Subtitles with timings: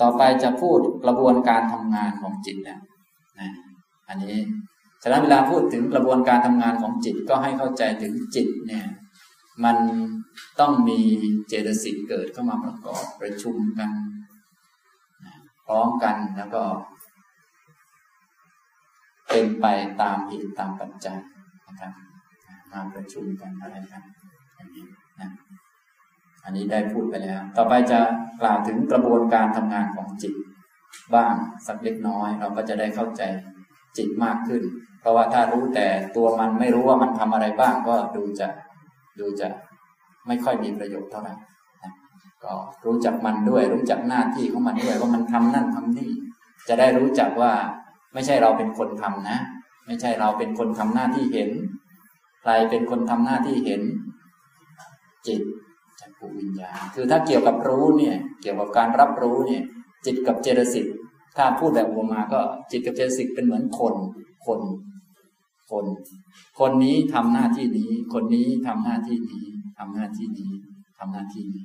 [0.00, 2.80] ต่อไปจะพูดกระบวนการทำงานของจิตนะ
[3.38, 3.50] นะ
[4.08, 4.36] อันนี้
[5.02, 8.86] ฉะนั้นเวลาพูดถึงกระบวนการทำงานของจิตก็ให้เข้าใจถึงจิตเนี่ย
[9.64, 9.76] มัน
[10.60, 11.00] ต้องมี
[11.48, 13.90] เจตสิกเกิดเข้ามาประกอบประชุมกัน
[15.66, 16.62] พร้อมกันแล้วก็
[19.28, 19.66] เป็นไป
[20.02, 21.18] ตามเหตุตามปัจจัย
[21.66, 21.92] นะครับ
[22.72, 24.02] มาประชุมกันอะไรกัน
[26.48, 28.00] อันนี้ได้พูดไปแล้ว ต่อไปจะ
[28.40, 30.34] กล่าวถึงกระบวนการทำงานของจิต
[31.14, 31.34] บ้าง
[31.66, 33.22] สักเล็กน้อย เราก็จะได้เข้าใจ
[33.96, 34.62] จิตมากขึ้น
[35.00, 38.48] เพราะว่าถ้ารู้แต่ตัวมันไม่รู้ว่ามันทำอะไรบ้างก็ดูจะ
[39.20, 39.48] ดูจะ
[40.26, 41.34] ไม่ค่อยมีประโยชน์เท่าไหร่
[42.44, 42.52] ก็
[42.86, 46.10] รู้จักมันด้วย รู้จักหน้าที่ของมันด้วยว่ามันทำนั่นทำนี่
[46.68, 47.52] จะได้รู้จักว่า
[48.14, 49.38] ไม่ใช่เราเป็นคนทำนะ
[49.86, 51.50] ไม่ใช่เราเป็นคนทำหน้าที่เห็น
[52.42, 53.82] ใครเป็นคนทำหน้าที่เห็น
[55.26, 55.42] จิต
[56.20, 59.62] จักวิญญาณ คือถ้าเกี่ยวกับรู้เนี่ย เกี่ยวกับการรับรู้เนี่ย
[60.06, 60.86] จิตกับเจตสิก
[61.36, 63.94] ถ้าพูดแบบอุมาก็จิตกับเจตสิกเป็นเหมือนคน
[64.46, 64.60] คน
[65.70, 65.84] คน
[66.58, 69.44] คนนี้ทำหน้าที่นี้ คนนี้ทำหน้าที่นี้
[69.78, 70.52] ทำหน้าที่นี้
[70.98, 71.64] ทำหน้าที่นี้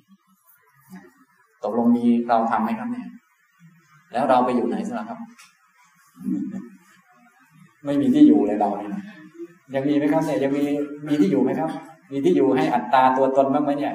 [1.64, 3.10] ตกลงมีเราทำไหมครับเนี่ย
[4.14, 5.20] แล้วเราไปอยู่ไหนสิครับ
[7.86, 8.92] ไม่มีที่อยู่เลยเราเนี่ย
[9.76, 10.64] ยังมีไหมครับเนี่ยยังมี
[11.08, 11.70] มีที่อยู่ไหมครับ
[12.12, 13.94] มีที่อยู่ให้อัตตาตัวตนบ้างไหมเนี่ย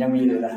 [0.00, 0.54] ยังมีเลยนะ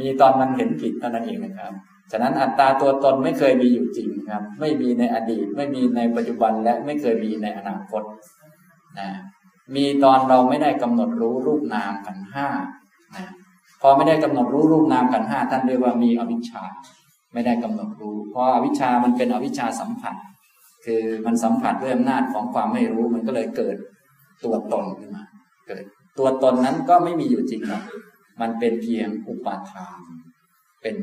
[0.00, 1.72] มีตอนมันเห็นผิดเท่านั้นเองนะครับ
[2.12, 8.02] ฉะนั้นอัตตาตัวตนไม่เคยมีอยู่จริงครับ ไม่มีในอดีต ไม่มีในปัจจุบันและไม่เคยมีในอนาคต
[8.98, 9.08] นะ
[9.76, 12.48] มีตอนเราไม่ได้กำหนดรู้รูปนามกันห้า
[13.16, 13.26] นะ
[13.82, 16.62] พอไม่ได้กำหนดรู้รูปนามกันห้าท่านเรียกว่ามีอวิชชา
[17.32, 20.14] ไม่ได้กำหนดรู้ เพราะอวิชชามันเป็นอวิชชาสัมผัส
[20.84, 23.76] คือมันสัมผัสด้วยอำนาจของความไม่รู้มันก็เลยเกิด
[24.44, 25.24] ตัวตนขึ้นมา
[25.68, 25.84] เกิด
[26.18, 27.82] ตัวตนนั้นก็ไม่มีอยู่จริงหรอก
[28.40, 30.00] มันเป็นเพียงอุปาทาน
[30.82, 30.96] เป็น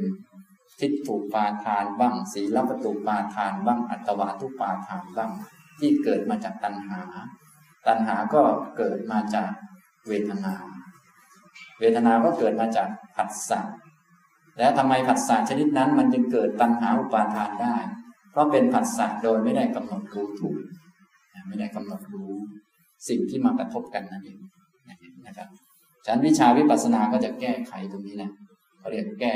[0.80, 5.32] ทิฏฐุปาทานบ้างศีลปตุปาทานบ้างอัตวาทุปาทานบ้าง
[5.80, 7.02] ที่เกิดมาจากตัณหา
[7.88, 8.42] ตัณหาก็
[8.78, 9.52] เกิดมาจาก
[10.08, 10.54] เวทนา
[11.80, 13.62] เวทนาก็เกิดมาจากผัสสะ
[14.58, 17.76] แล้วทำไมผัสสะชนิดนั้น มันจึงเกิดตัณหาอุปาทานได้
[18.32, 20.58] เพราะเป็นผัสสะโดยไม่ได้กำหนดรู้ถูก
[21.48, 22.34] ไม่ได้กำหนดรู้
[23.10, 24.40] สิ่งที่มากระทบกันนั่นเอง
[25.28, 25.50] นะครับ
[26.06, 28.32] ฉันวิชาวิปัสสนาก็จะแก้ไขตรงนี้นะ
[28.78, 29.36] เขาเรียกแก้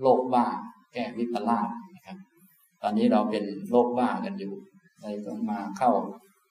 [0.00, 0.46] โรคบ้า
[0.92, 2.16] แก้วิปลาสนะครับ
[2.82, 4.52] ตอนนี้เราเป็นโรคบ้ากันอยู่
[5.00, 5.90] เลยต้องมาเข้า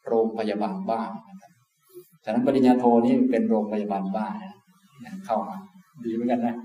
[0.08, 1.52] โรงพยาบาลบ้านะครับ
[2.24, 4.28] ฉะนั้นปริญญาโทนี่เป็นโรงพยาบาลบ้า
[5.06, 5.58] นะเข้ามา
[6.06, 6.56] ดีเหมือนกันนะ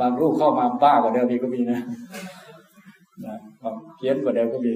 [0.00, 1.80] บางรูปเข้ามาบ้ากว่าเดิมอีกก็มีนะ
[3.24, 3.36] นะ
[3.96, 4.72] เพี้ยนกว่าเดิมก็มี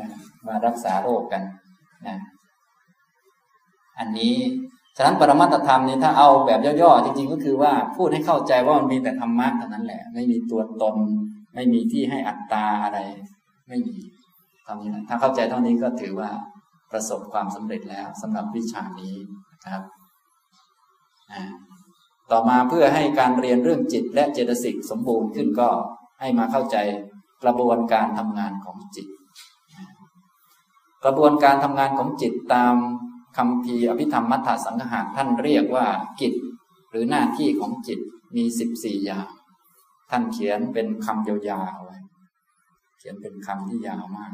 [0.00, 0.08] นะ
[0.46, 1.42] มารักษาโรคกัน
[2.06, 2.16] นะ
[3.98, 4.34] อันนี้
[4.96, 10.96] ฉะนั้นปรมัตธรรมนี่ถ้าเอาแบบย่อๆจริงๆก็คือว่าพูดให้เข้าใจว่ามันมีแต่ธรรมะเท่านั้นแหละ ไม่มีตัวตน
[11.54, 12.98] ไม่มีที่ให้อัตตาอะไร
[13.68, 13.96] ไม่มี
[14.64, 16.30] เท่านี้นะถ้าเข้าใจเท่านี้ก็ถือว่า
[16.92, 19.14] ประสบความสำเร็จแล้วสำหรับวิชานี้
[19.64, 19.84] นะครับ
[22.30, 25.68] ต่อมาเพื่อให้การเรียนเรื่องจิตและเจตสิกสมบูรณ์ขึ้นก็
[26.20, 26.76] ให้มาเข้าใจ
[27.44, 29.06] กระบวนการทำงานของจิต
[31.04, 32.74] กระบวนการทำงานของจิตตาม
[33.36, 35.86] คำพีอภิธรรมมัทธสังหารท่านเรียกว่า
[36.20, 36.34] กิจ
[36.90, 38.00] หรือหน้าที่ของจิต
[38.36, 39.28] มีสิบสี่อย่าง
[40.10, 41.98] ท่านเขียนเป็นคำยาวๆไว้
[42.98, 44.32] เขียนเป็นคำที่ยาวมาก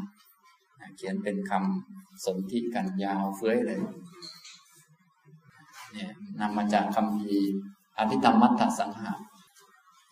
[0.97, 3.81] เขียนเป็นคำสนธิกันยาวเฟ้ยเลย
[5.93, 7.37] เนี่ยนำมาจากคำพี
[7.99, 9.21] อภิธรรมมัทธสังหาร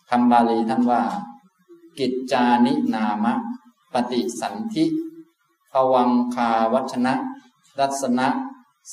[0.09, 1.01] คำบาลีท่านว่า
[1.99, 3.33] กิจจานินามะ
[3.93, 4.85] ปฏิสันธิ
[5.71, 7.13] ภวังคาวัชนะ
[7.79, 8.27] รัศนะ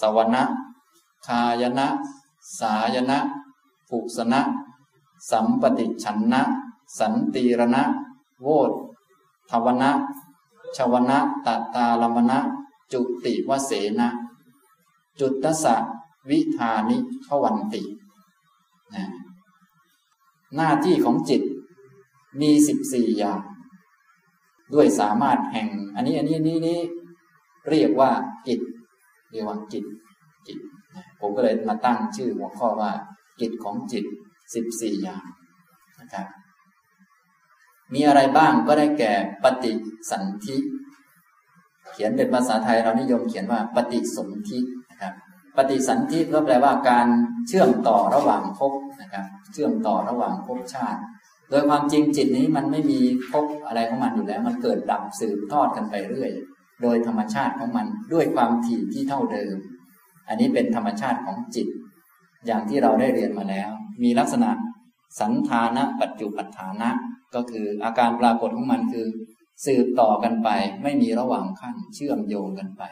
[0.00, 0.42] สวนะ
[1.26, 1.86] คายนะ
[2.58, 3.19] สายนะ
[3.88, 4.41] ภูสนะ
[5.30, 6.42] สัมปติชันนะ
[6.98, 7.82] สันติรณะ
[8.42, 8.72] โวต
[9.50, 9.91] ทวนะ
[10.76, 12.38] ชวนะตตตาลมนะ
[12.92, 14.08] จุติวเสนะ
[15.20, 15.76] จุตสะ
[16.28, 17.82] วิธานิพวันติ
[18.94, 19.04] นะ
[20.56, 21.43] หน้าที่ของจิต
[22.40, 23.43] มีสิบสี่อย่าง
[24.75, 26.81] ด้วยสามารถแห่ง อันนี้อันนี้นี้นี้
[27.69, 28.11] เรียกว่า
[28.46, 28.61] กิจ
[29.32, 29.84] เรียกว่าจิต
[30.46, 30.58] จิต
[31.20, 32.90] ผมก็เลยมาตั้งชื่อหัวข้อว่า
[33.40, 34.05] กิจของจิต
[34.55, 35.25] สิบสี่อย่าง
[36.00, 36.26] นะครับ
[37.94, 39.12] มีอะไรบ้างก็ได้แก่
[39.44, 39.73] ปฏิ
[40.11, 40.56] สันธิ
[41.93, 44.58] เขียนเป็นภาษาไทยเรานิยมเขียนว่าปฏิสนธิ
[44.90, 45.14] นะครับ
[45.56, 47.06] ปฏิสันธิก็แปลว่าการ
[47.49, 51.00] เชื่อมต่อระหว่างภพนะครับ เชื่อมต่อระหว่างภพชาติ
[51.50, 53.00] โดยความจริงจิตนี้มันไม่มี
[53.31, 56.31] ภพอะไรของมันอยู่แล้ว มันเกิดดับสืบทอดกันไปเรื่อย
[56.82, 59.56] โดยธรรมชาติของมันด้วยความถี่ที่เท่าเดิม
[60.28, 61.66] อันนี้เป็นธรรมชาติของจิต
[62.46, 63.70] อย่างที่เราได้เรียนมาแล้ว
[64.02, 64.50] มีลักษณะ
[65.20, 66.90] สันธานะปัจจุปัฏฐานะ
[67.34, 69.06] ก็คืออาการปรากฏของมันคือ
[69.66, 70.48] สืบต่อกันไป
[70.82, 72.82] ไม่มีระหว่างขั้นเชื่อมโยงกันไป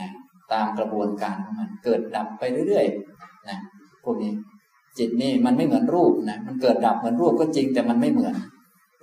[0.00, 0.10] นะ
[0.52, 3.58] ตามกระบวนการของมันเกิดดับไปเรื่อยๆนะ
[4.04, 4.32] พวกนี้
[4.98, 8.34] จิตนี่มันไม่เหมือนรูปนะมันเกิดดับเหมือนรูปก็จริงแต่มันไม่เหมือน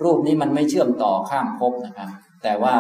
[0.04, 2.10] รูปนี้มันไม่เชื่อมต่อข้ามภพนะครับ
[2.44, 2.76] แต่ว่า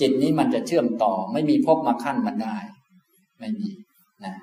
[0.00, 2.56] จิตนี้มันจะเชื่อมต่อ ไม่มีภพมาขั้นมันได้
[3.40, 3.68] ไม่มี
[4.24, 4.34] นะ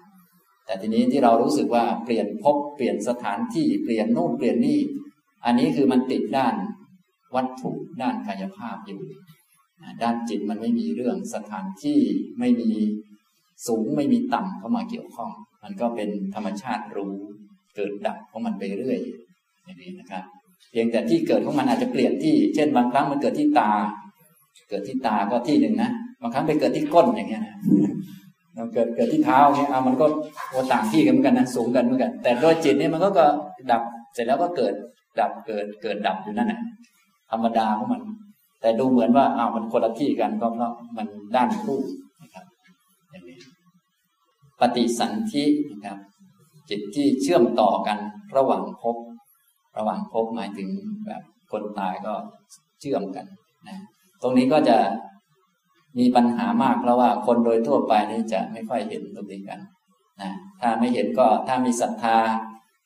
[0.65, 4.79] แต่ทีนี้ที่เรารู้สึกว่าเปลี่ยนภพเปลี่ยนสถานที่เปลี่ยนนู่นเปลี่ยนนี่
[5.45, 6.55] อันนี้คือมันติดด้าน
[7.35, 7.71] วัตถุ
[8.01, 9.01] ด้านกายภาพอยู่
[10.01, 11.99] ด้านจิตมันไม่มีเรื่องสถานที่
[12.39, 12.71] ไม่มี
[13.67, 15.31] สูงไม่มีต่ำเข้ามาเกี่ยวข้อง
[15.63, 17.13] มันก็เป็นธรรมชาติรู้
[17.75, 18.99] เกิดดับของมันไปเรื่อย
[19.63, 20.23] อย่างนี้นะครับ
[20.71, 23.71] เพียงแต่ที่เกิดของมันอาจจะเปลี่ยนที่ เช่นบางครั้งมันเกิดที่ตา
[24.71, 25.91] เกิดที่ตาก็ที่หนึ่งนะ
[26.21, 27.55] บางครั้งไปเกิดที่ก้นอย่างเงี้ยนะ
[28.55, 30.05] เราเกิดเกิดที่เท้าเงี้ยเอามันก็
[30.49, 33.25] โอต่างที่กันเหมือนกันนะสูงกันเหมือนกัน แต่โดยจิตเนี่ยมันก็ก็
[33.71, 33.81] ดับ
[34.13, 34.73] เสร็จแล้วก็เกิด
[35.19, 36.59] ดับเกิดเกิดดับอยู่นั่นแหละ
[37.31, 38.01] ธรรมดาของมัน
[38.61, 41.85] แต่ดูเหมือนว่าอ้าวมันคนละที่กันก็เพราะมันด้านรูป
[42.21, 42.45] นะครับ
[43.11, 43.37] อย่างนี้
[44.59, 45.99] ปฏิสันธินะครับ
[46.69, 47.97] จิตที่เชื่อมต่อกัน
[48.37, 48.97] ระหว่างภพ
[49.77, 50.69] ระหว่างภพหมายถึง
[51.05, 51.21] แบบ
[51.51, 52.13] คนตายก็
[52.79, 53.25] เชื่อมกัน
[53.67, 53.77] นะ
[54.21, 54.77] ตรงนี้ก็จะ
[55.99, 59.59] มีปัญหามากเพราะว่าคนโดยทั่วไปนี่จะไม่ค่อยเห็นตรงนี้กัน
[60.21, 60.31] นะ
[60.61, 62.17] ถ้าไม่เห็นก็ถ้ามีศรัทธา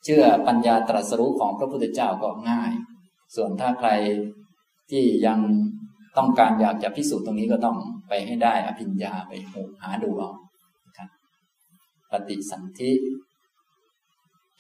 [0.04, 2.72] เชื่อปัญญาตรัสรู้ของพระพุทธเจ้าก็ง่าย
[3.36, 3.90] ส่วนถ้าใคร
[4.92, 5.40] ที่ยัง
[6.18, 7.78] ต้องการอยากจะพิสูจน์ตรงนี้ก็ต้อง
[8.10, 9.32] ไปให้ได้อภิญญาไป
[9.82, 10.32] หาดูเอา
[10.98, 11.10] ครับ
[12.12, 12.92] ปฏิสันธิ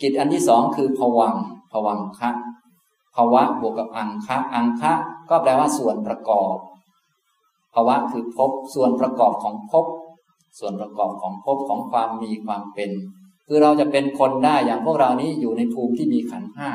[0.02, 1.36] กิจอันที่สองคือผวัง
[1.72, 2.32] ผวังคะ
[3.16, 4.94] ภาวะบวกกับอังคะ อังคะ
[5.30, 6.56] ก็แปลว่าส่วนประกอบ
[7.74, 9.86] ภาวะคือภพ ส่วนประกอบของภพ
[10.60, 12.92] ส่วนประกอบของภพของความมีความเป็น
[13.48, 16.72] คือเราจะเป็นคนได้อย่างพวกเรานี้อยู่ในภูมิที่มีขันห้า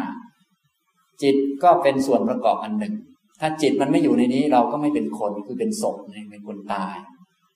[1.22, 2.94] จิตก็เป็นส่วนประกอบอันหนึ่ง
[3.40, 5.96] ถ้าจิตมันไม่อยู่ในนี้เราก็ไม่เป็นคน คือเป็นศพ
[6.31, 6.96] เป็นคนตาย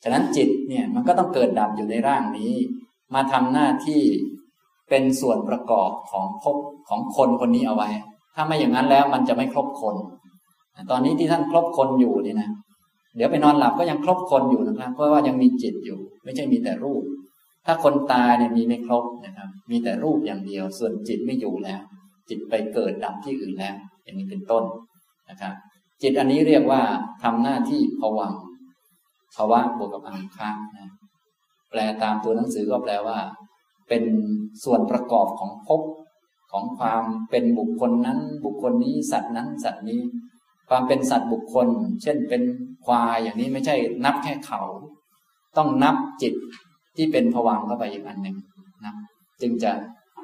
[0.02, 2.52] ฉะนั้นจิตเนี่ยมันก็ต้องเกิดดับอยู่ในร่างนี้
[3.14, 4.02] มาทำหน้าที่
[4.88, 6.56] เป็นส่วนประกอบของภพ
[6.88, 7.90] ของคนคนนี้เอาไว้
[8.34, 9.96] ถ้าไม่อย่างนั้นแล้วมันจะไม่ครบคน
[10.90, 12.50] ตอนนี้ที่ท่านครบคนอยู่นี่นะ
[13.16, 17.02] เดี๋ยวไปนอนหลับก็ยังครบคนอยู่นะครับ เพราะว่ายังมีจิตอยู่ ไม่ใช่มีแต่รูป
[17.66, 21.80] ถ้าคนตายเนี่ยมีไม่ครบนะครับ มีแต่รูปอย่างเดียว ส่วนจิตไม่อยู่แล้ว
[22.28, 24.64] จิตไปเกิดดับที่อื่นแล้ว อย่างนี้เป็นต้น
[25.30, 25.54] นะครับ
[26.02, 26.82] จิตอันนี้เรียกว่า
[27.22, 28.32] ทำหน้าที่ผวัง
[29.34, 30.90] ภาวะบวกกับอังคานะ
[31.70, 33.18] แปลตามตัวหนังสือก็แปลว่า
[33.88, 34.02] เป็น
[34.64, 35.80] ส่วนประกอบของภพ
[36.56, 40.00] ของความเป็นบุคคลนั้น บุคคลนี้สัตว์นั้น สัตว์นี้
[40.68, 41.68] ความเป็นสัตว์บุคคล
[42.02, 42.42] เช่นเป็น
[42.86, 44.62] ควายอย่างนี้ไม่ใช่นับแค่เขา
[45.56, 46.34] ต้องนับจิต
[46.96, 48.36] ที่เป็นผวังเข้าไปอีกอันหนึ่ง
[48.84, 48.94] นะ
[49.40, 49.72] จึงจะ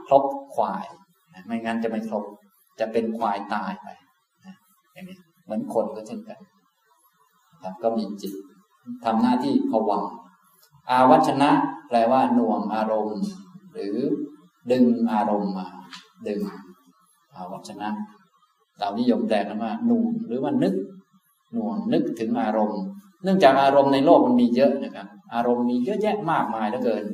[0.06, 0.24] ครบ
[0.54, 0.84] ควาย
[1.34, 2.24] นะไม่งั้นจะไม่ครบ
[2.80, 3.88] จะเป็นควายตายไป
[4.46, 4.54] นะ
[4.92, 6.38] อย่างนี้เหมือนคนก็เช่นกัน
[7.62, 8.32] ครับก็มีจิต
[9.04, 10.04] ทำหน้าที่ผวัง
[10.90, 11.50] อาวัชนะ
[11.88, 13.22] แปลว่าหน่วงอารมณ์
[13.72, 13.96] หรือ
[14.70, 15.68] ดึงอารมณ์มา
[16.28, 16.40] ดึง
[17.32, 17.88] เอาวัชนะ
[18.78, 20.74] เรานิยมแปลกันว่าหน่วงหรือว่านึก
[21.52, 22.80] หน่วงนึกถึงอารมณ์
[23.22, 27.04] เนื่องจากอารมณ์ในโลกมันมีเยอะนะครับ อารมณ์มีเยอะแยะมากมายเหลือเกิน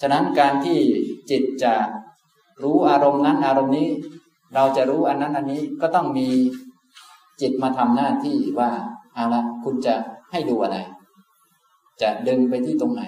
[0.00, 0.78] ฉะนั้นการที่
[1.30, 1.74] จิตจะ
[2.62, 3.88] รู้อารมณ์นั้นอารมณ์นี้
[4.54, 6.28] เราจะรู้อันนั้นอันนี้ก็ต้องมี
[7.40, 8.70] จิตมาทำหน้าที่ว่า
[9.14, 9.94] เอาละคุณจะ
[10.30, 10.76] ให้ดูอะไร
[12.02, 13.02] จะดึงไปที่ตรงไหน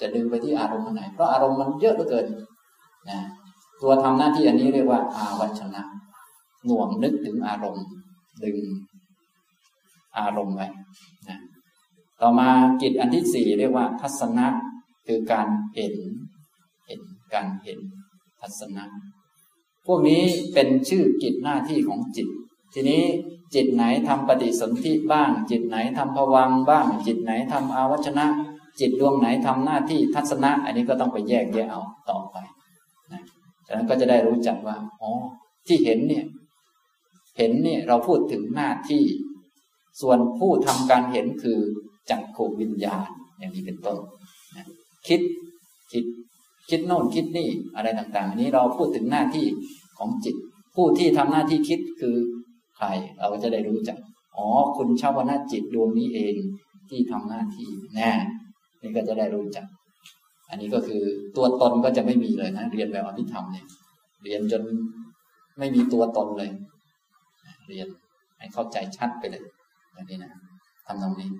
[0.00, 2.26] จะดึงไปที่อารมณ์ไหน เพราะอารมณ์มันเยอะเหลือเกิน
[3.10, 3.18] นะ
[3.82, 5.82] ตัวทำหน้าที่อันนี้เรียกว่าอาวัชนะ
[6.66, 7.86] หน่วงนึกถึงอารมณ์
[8.44, 8.58] ดึง
[10.18, 10.66] อารมณ์ไว้
[11.28, 11.38] นะ
[12.20, 12.48] ต่อมา
[12.82, 14.46] กิจอันที่สี่เรียกว่า ทัศนะ
[15.06, 15.94] คือการเห็น
[16.86, 17.00] เห็น
[17.34, 17.78] การเห็น
[18.40, 18.84] ทัศนะ
[19.86, 20.22] พวกนี้
[20.54, 22.28] เป็นชื่อกิจหน้าที่ของจิต
[22.74, 23.02] ทีนี้
[23.54, 28.26] จิตไหนทำปฏิสนธิบ้าง จิตไหนทำภวังบ้าง จิตไหนทำอาวัชนะ
[28.80, 32.36] จิตดวงไหนทำหน้าที่ทัศนะ อันนี้ก็ต้องไปแยกแยะเอาต่อไป
[33.68, 35.10] ฉะนั้นก็จะได้รู้จักว่า อ๋อ
[35.66, 36.24] ที่เห็นเนี่ย
[37.38, 39.04] เห็นเนี่ยเราพูดถึงหน้าที่
[40.00, 41.58] ส่วนผู้ทำการเห็นคือ
[42.10, 43.08] จักขวิญญาณ
[43.38, 43.98] อย่างนี้เป็นต้น
[44.56, 44.66] นะ
[45.08, 45.20] คิด
[45.92, 46.04] คิด
[46.70, 49.46] คิดโน่นคิดนี่อะไรต่างๆอันนี้เราพูดถึงหน้าที่
[49.98, 50.36] ของจิต
[50.74, 52.16] ผู้ที่ทำหน้าที่คิดคือ
[52.76, 52.86] ใคร
[53.18, 53.98] เราก็จะได้รู้จัก
[54.36, 54.46] อ๋อ
[54.76, 56.34] คุณชาวนาจิตดวงนี้เอง
[56.90, 58.12] ที่ทำหน้าที่แน่
[58.80, 59.66] นี่ก็จะได้รู้จัก
[60.50, 61.02] อันนี้ก็คือ
[61.36, 63.66] ตัวตนก็จะไม่มีเลยนะ เรียนแบบอภิธรรมเนี่ย
[64.24, 64.62] เรียนจน
[65.58, 66.50] ไม่มีตัวตนเลย
[67.68, 67.88] เรียน
[68.38, 69.44] ให้เข้าใจชัดไปเลย
[69.94, 70.32] อย่างนี้นะ
[70.86, 71.30] ทำตรงนี้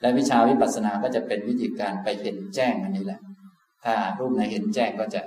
[0.00, 3.20] และวิชาวิปัสสนาก็จะเป็นวิธีการไปเห็นแจ้งอันนี้แหละ
[3.84, 5.20] ถ้ารูปไหนเห็นแจ้งก็จะ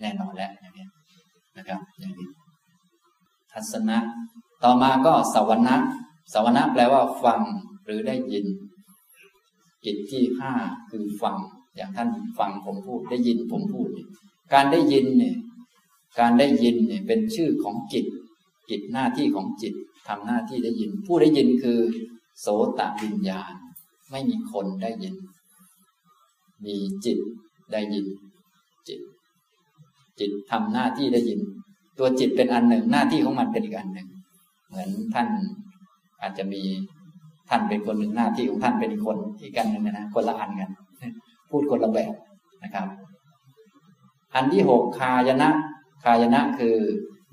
[0.00, 0.86] แน่นอนแล้วอย่างนี้
[1.58, 2.28] นะครับ อย่างนี้
[3.52, 3.98] ทัศนะ
[4.64, 5.86] ต่อมาก็สวรรค์
[6.32, 7.40] สวรรค์แปลว่าฟัง
[7.84, 8.46] หรือได้ยิน
[9.84, 10.52] จิตที่ห้า
[10.90, 11.36] คือฟัง
[11.78, 12.08] อย่างท่าน
[12.38, 13.88] ฟังผมพูดได้ยินผมพูด
[14.54, 15.36] การได้ยินเนี่ย
[16.20, 18.06] การได้ยินเนี่ยเป็นชื่อของจิต
[18.70, 19.74] จิตหน้าที่ของจิต
[20.08, 21.78] ทำหน้าที่ได้ยิน ผู้ได้ยินคือ
[22.40, 22.46] โส
[22.78, 23.52] ตวิญญาณ
[24.10, 25.14] ไม่มีคนได้ยิน
[26.64, 27.18] มีจิต
[27.72, 28.06] ได้ยิน
[28.88, 29.00] จิต
[30.20, 31.40] จิตทำหน้าที่ได้ยิน
[31.98, 34.08] ตัวจิตเป็นอันหนึ่งหน้าที่ของมันเป็นอีกอันหนึ่ง
[34.68, 35.28] เหมือนท่าน
[36.20, 36.62] อาจจะมี
[37.48, 40.70] ท่านเป็นคนหนึ่งหน้าที่ของท่านเป็นคนอีกกันหนึ่งนะคนละอันกัน
[41.50, 42.12] พูดคนละแบบ
[42.64, 42.88] นะครับ
[44.34, 45.50] อันที่หกคายนะ
[46.04, 46.76] คายนะคือ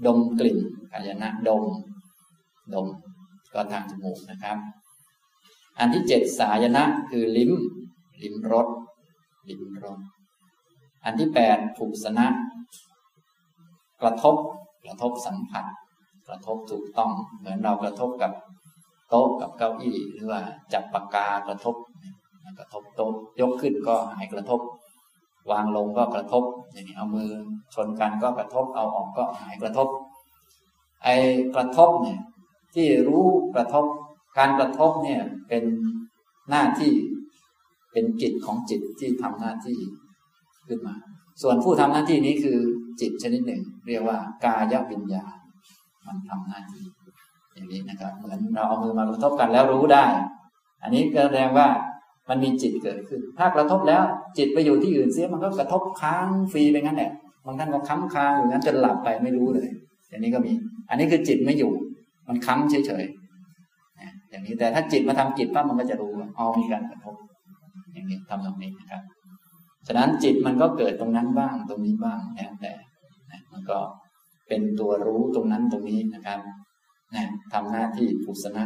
[0.06, 0.60] ดมกลิ่น
[0.92, 1.64] คายนะดม
[2.74, 2.88] ดม
[3.54, 4.58] ก็ทางจมูกนะครับ
[5.80, 7.52] อันที่เจ็ดสายนะคือลิ้ม
[8.22, 8.68] ลิ้มรส
[9.50, 10.00] ลิ้มรส
[11.06, 12.28] อันที่แปดผูสนะ
[14.02, 14.36] กระทบ
[14.86, 15.66] กระทบสัมผัส
[16.28, 18.32] กระทบถูกต้อง เหมือนเรากระทบกับ
[19.10, 20.42] โต๊ะกับเก้าอี้ หรือว่า
[20.74, 21.76] จับปากกากระทบ
[22.60, 24.60] กระทบโต๊ะยกขึ้นก็หายกระทบ
[25.52, 27.30] วางลงก็กระทบอย่างนี้เอามือ
[27.76, 29.88] ชนกันก็กระทบเอาออกก็หายกระทบ
[31.04, 31.16] ไอ้
[31.56, 32.20] กระทบเนี่ย
[32.76, 33.26] ที่รู้
[33.56, 33.86] กระทบ
[34.38, 35.64] การกระทบเนี่ยเป็น
[36.50, 36.94] หน้าที่
[37.92, 39.80] เป็นจิตของจิตที่ทำหน้าที่
[40.68, 40.96] ขึ้นมา
[41.42, 42.58] ส่วนผู้ทำหน้าที่นี้คือ
[43.02, 45.36] จิตชนิดหนึ่ง เรียกว่ากายวิญญาณ
[46.08, 46.86] มันทำหน้าที่
[47.54, 50.06] อย่างนี้นะครับ เหมือนเราเอามือมากระทบกันแล้วรู้ได้
[50.82, 51.68] อันนี้ก็แสดงว่า
[52.30, 54.04] มันมีจิตเกิดขึ้น ถ้ากระทบแล้ว
[54.38, 57.12] จิตไปอยู่ที่อื่นเสียมันก็กระทบค้างฟรีไปงั้นแหละ
[57.46, 59.70] บางท่านก็ค้ำค้างอยู่งั้นจนหลับไปไม่รู้เลย
[60.10, 60.52] อย่างนี้ก็มี
[60.90, 61.72] อันนี้คือจิตไม่อยู่
[62.28, 67.16] มันค้ำเฉยๆอย่างนี้แต่ถ้าจิตมาทำจิตปั๊บมันก็จะรู้ว่าอ๋อมีการกระทบ
[67.94, 69.02] อย่างนี้ทำตรงนี้นะครับ
[69.88, 72.72] ฉะนั้นจิตมันก็เกิดตรงนั้นบ้างตรงนี้บ้างแล้วแต่
[73.52, 73.80] มันก็
[74.48, 76.40] เป็นตัวรู้ตรงนั้นตรงนี้นะครับ
[77.16, 78.64] นะทำหน้าที่ภูสนะ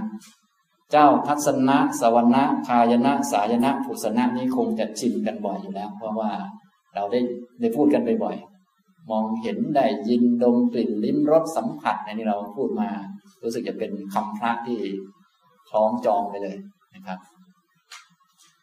[0.91, 6.31] เจ้าทัศนะสวรรณะคายนะ สายนะภูสนะนี้คงจะชินกันบ่อยอยู่แล้ว เพราะว่า
[6.95, 7.19] เราได้
[7.59, 8.37] ได้พูดกันบ่อย
[9.11, 12.89] มองเห็นได้ยินดมกลิ่นลิ้มรสสัมผัสในนี้เราพูดมา
[13.43, 14.79] รู้สึกจะเป็นคำพระที่
[15.69, 16.57] คล้องจองไปเลย
[16.95, 17.19] นะครับ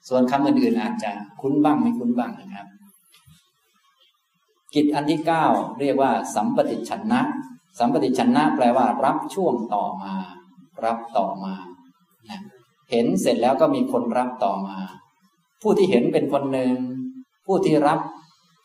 [0.09, 2.67] ส่วนคำอื่นๆอาจจะคุ้นบ้างไม่คุ้นบ้างนะครับ
[4.75, 5.47] กิจอันที่เก้า
[5.81, 7.21] เรียกว่า สัมปติชนะ
[7.79, 10.15] สัมปติชนะแปลว่า รับช่วงต่อมา
[10.85, 11.55] รับต่อมา
[12.91, 14.77] เห็นเสร็จแล้วก็มีคนรับต่อมา
[15.63, 16.75] ผู้ที่เห็นเป็นคนหนึ่ง
[17.47, 18.01] ผู้ที่รับ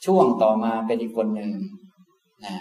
[0.05, 1.51] ช่วงต่อมาเป็นอีกคนหนึ่ง
[2.45, 2.57] นะ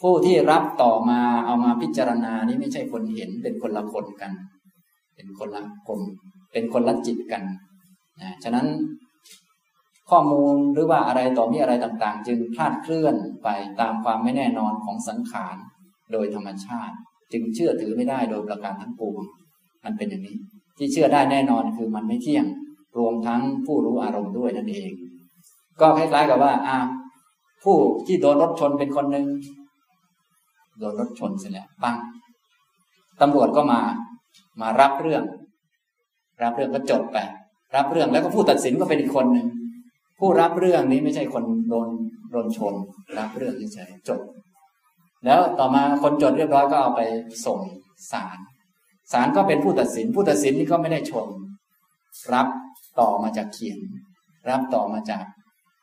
[0.00, 4.32] ผู้ที่รับต่อมาเอามาพิจารณานี้ไม่ใช่คนเห็นเป็นคนละคนกัน
[5.14, 6.00] เป็นคนละคน
[6.52, 7.42] เป็นคนละจิตกัน
[8.22, 8.66] นะฉะนั้น
[10.10, 13.48] ข้อมูลหรือว่าอะไรต่อมีอะไรต่างๆ จึงคลาดเคลื่อนไป
[13.80, 15.56] ตามความไม่แน่นอนของสังขาร
[16.12, 16.96] โดยธรรมชาติ
[17.32, 19.22] จึงเชื่อถือไม่ได้โดยประการทั้งปวง
[19.84, 20.36] มันเป็นอย่างนี้
[20.76, 22.46] ที่เชื่อได้แน่นอนคือมันไม่เที่ยง
[22.98, 24.90] รวมทั้งผู้รู้อารมณ์ด้วยนั่นเอง
[25.80, 26.76] ก็คล้ายๆกับว่าอ่า
[27.64, 29.26] ผู้ที่โดนรถชนเป็นคนหนึ่ง
[30.78, 31.96] โดนรถชนเสร็จแล้วปัง
[33.20, 33.80] ตำรวจก็มา
[34.60, 35.24] มารับเรื่อง
[36.42, 37.18] รับเรื่องก็จบไป
[37.76, 39.46] รับเรื่องแล้วก็ผู้ตัดสินก็เป็นอีกคนหนึ่ง
[40.18, 41.88] ผู้รับเรื่องนี้ไม่ใช่คนโดน
[42.30, 42.74] โดนชน
[43.18, 44.20] รับเรื่องเฉยๆจบ
[45.24, 47.02] แล้วต่อมาคนจดเรียบร้อยก็เอาไป
[47.46, 47.58] ส่ง
[48.12, 48.38] ศาล
[49.12, 51.28] ศาลก็เป็นผู้ตัดสิน ผู้ตัดสินนี่ก็ไม่ได้ชน
[52.34, 52.46] รับ
[53.00, 53.78] ต่อมาจากเขียน
[54.50, 55.24] รับต่อมาจาก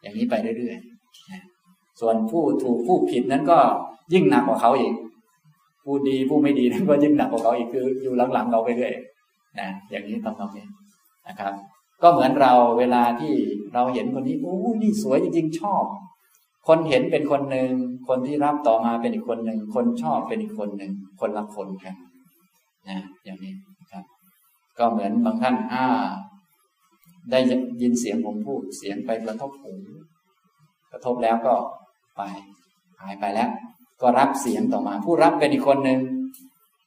[0.01, 3.57] อย่างนี้ไปเรื่อยๆส่วนผู้ถูกผู้ผิดนั้นก็
[4.13, 4.93] ยิ่งหนักกว่าเขาอีก
[5.83, 8.93] ผู้ดีผู้ไม่ดีนั้นก็ยิ่งหนักกว่าเขาอีกคืออยู่หลังๆเราไปเรื่อย
[9.59, 10.65] นะอย่างนี้ทำตรงนี้
[11.27, 11.53] นะครับ
[12.03, 13.33] ก็เหมือนเราเวลาที่
[13.73, 15.83] เราเห็นคนนี้โอ้นี่สวยจริงๆชอบ
[16.67, 17.71] คนเห็นเป็นคนหนึ่ง
[18.07, 21.95] คนที่รับต่อมาเป็นอีกคนหนึ่งคนชอบเป็นอีกคนหนึ่งคนละคนกัน
[22.87, 23.53] นะอย่างนี้
[23.91, 24.03] ครับ
[24.77, 25.85] ก็เหมือนบางท่านอ่า
[27.31, 27.39] ได้
[27.81, 29.73] ยินเสียงผมพูดเสียงไปกระทบหู
[30.91, 31.55] กระทบแล้วก็
[32.15, 32.21] ไป
[33.01, 33.49] หายไปแล้ว
[34.01, 35.99] ก็รับเสียงต่อมา ผู้รับเป็นอีกคนหนึ่ง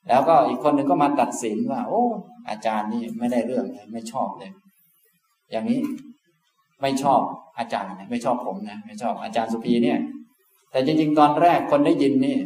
[0.09, 2.03] แล้วก็อีกคนหนึ่งก็มาตัดสินว่า โอ้
[2.49, 4.53] อาจารย์นี่ไม่ได้เรื่องเลยไม่ชอบเลย
[5.51, 5.81] อย่างนี้
[6.81, 7.21] ไม่ชอบ
[7.59, 9.99] อาจารย์ไม่ชอบผมนะไม่ชอบอาจารย์สุพีเนี่ย
[10.71, 12.37] แต่จริงๆตอนแรกคนได้ยินนี่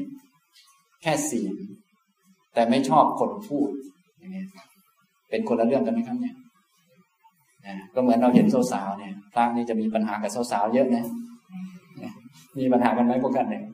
[1.03, 1.55] แค่เสียง
[2.57, 3.69] แต่ไม่ชอบคนพูด
[4.19, 4.45] อย่างนี้
[5.31, 6.35] เป็นคนละเรื่องกันไหมครับเนี่ย
[7.95, 11.05] ก็เหมือนเราเห็นสาวๆเนี่ยพระนี่จะมีปัญหากับสาวๆเยอะนะ
[12.59, 13.65] มีปัญหากันไหมพวกกันเนี่ย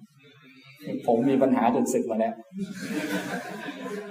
[1.07, 2.35] ผมมีปัญหาจนสึกมาแล้ว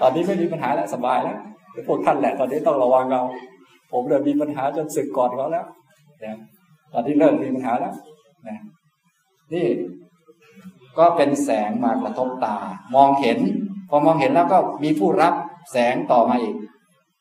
[0.01, 1.38] ตอนนี้ไม่มีปัญหาแล้วสบายแล้ว
[1.88, 3.22] พวกท่านแหละตอนนี้ต้องระวังเรา
[3.92, 5.66] ผมเลยมีปัญหาจนสึกก่อนเขาแล้ว
[6.24, 6.38] นะ
[6.94, 7.94] ตอนที่เลิกมีปัญหาแล้ว
[8.48, 8.58] นะ
[9.54, 9.68] นี่
[10.98, 12.58] ก็เป็นแสงมากระทบตา
[12.96, 13.40] มองเห็น
[13.91, 15.33] พอมองเห็นแล้วก็มีผู้รับ
[15.71, 16.55] แสงต่อมาอีก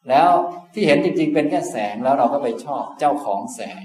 [0.08, 0.30] แล้ว
[0.74, 3.82] ที่เห็นจริงๆเป็นแค่แสงแล้วเราก็ไปชอบเจ้าของแสง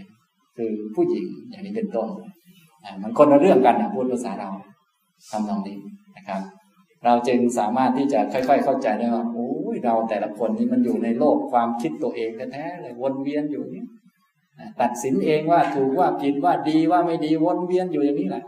[0.58, 2.10] คือผู้หญิงอย่างนี้เป็นต้น
[3.02, 4.50] มันคนละเรื่องกันนะพูดภาษาเรา
[5.32, 5.78] ทำนองนี้
[6.18, 6.42] นะครับ
[7.06, 13.84] เราจึงสามารถที่จะค่อย ๆ เข้าใจได้ว่าโอ้ยเราแต่ละคนนี้มันอยู่ในโลกความคิดตัวเองแท้ๆเลยวนเวียนอยู่นี่
[14.82, 18.44] ตัดสินเองว่าถูกว่าผิดว่าดีว่าไม่ดีวนเวียนอยู่อย่างนี้แหละ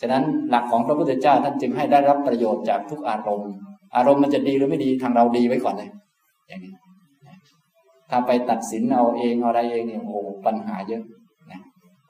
[0.00, 3.52] ฉะนั้นหลักของพระพุทธเจ้าท่านจึงให้ได้รับประโยชน์จากทุกอารมณ์
[3.96, 5.90] อารมณ์มันจะดีหรือไม่ดีทางเราดีไว้ก่อนเลย
[6.48, 6.74] อย่างนี้
[8.10, 11.02] ถ้าไปตัดสินเอาเองเอาอะไรเองเนี่ยโอ้ปัญหาเยอะ
[11.50, 11.60] นะ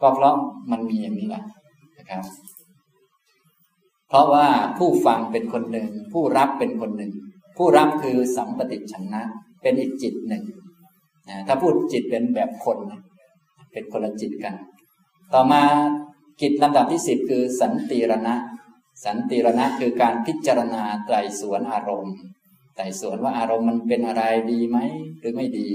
[0.01, 0.35] ก็เพราะ
[0.71, 1.43] มันมีอย่างนี้แหละ
[1.99, 2.23] นะครับ
[4.09, 4.47] เพราะว่า
[4.79, 7.13] ผู้ฟังเป็นคนหนึ่ง ผู้รับเป็นคนหนึ่ง
[7.57, 9.23] ผู้รับคือสัมปติชนะ
[9.63, 10.43] เป็นอีกจิตหนึ่ง
[11.47, 12.79] ถ้าพูดจิตเป็นแบบคน
[13.73, 14.55] เป็นคนละจิตกัน
[15.35, 15.63] ต่อมา
[16.41, 18.35] กิจลำดับที่สิบคือสันติรณะ
[19.05, 22.15] สันติรณะคือการพิจารณาไตรสวนอารมณ์
[22.75, 24.79] ไตรสวนว่าอารมณ์มันเป็นอะไรดีไหม
[25.19, 25.69] หรือไม่ดี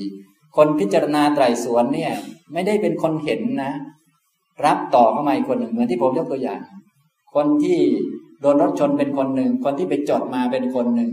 [0.56, 2.12] คนพิจารณาไตรสวนเนี่ย
[2.54, 3.74] ไม่ได้เป็นคนเห็นนะ
[4.66, 6.62] รับต่อเข้ามาอีกคนหนึ่งเหมือนที่ผมยกตัวอย่าง
[7.36, 7.80] คนที่
[8.42, 11.12] โดนรถชนเป็นคนหนึ่ง คนที่ไปจดมาเป็นคนหนึ่ง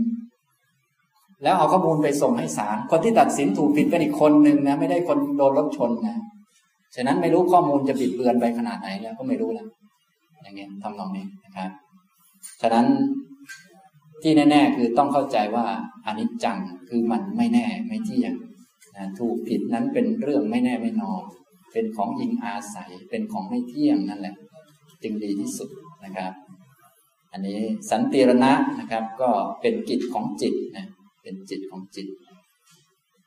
[1.43, 6.17] แล้วเอาข้อมูลไปส่งให้ศาลคนที่ตัดสินถูกผิดเป็นอีกคนหนึ่งนะ ไม่ได้คนโดนรถชนนะ
[6.95, 9.67] ฉะนั้นไม่รู้ข้อมูลจะบิดเบือนไปขนาดไหนแล้วก็ไม่รู้แล้ว
[10.43, 11.69] อย่างเงี้ยทำตรงนี้นะครับ
[12.61, 12.87] ฉะนั้น
[14.21, 15.65] ที่แน่ ๆ คือต้องเข้าใจว่า
[16.05, 16.57] อนิจจัง
[16.89, 18.33] คือมันไม่แน่ไม่เที่ยง
[18.95, 21.23] นะถูกผิดนั้นเป็นเรื่องไม่แน่ไม่นอน
[21.73, 24.35] เป็นของอิงอาศัยเป็นของไม่เที่ยงนั่นแหละ
[25.03, 25.69] จึงดีที่สุด
[26.05, 26.33] นะครับ
[27.31, 27.59] อันนี้
[27.91, 29.29] สันติรณะนะครับ ก็
[29.61, 30.87] เป็นกิจของจิตนะ
[31.23, 32.07] เป็นจิตของจิต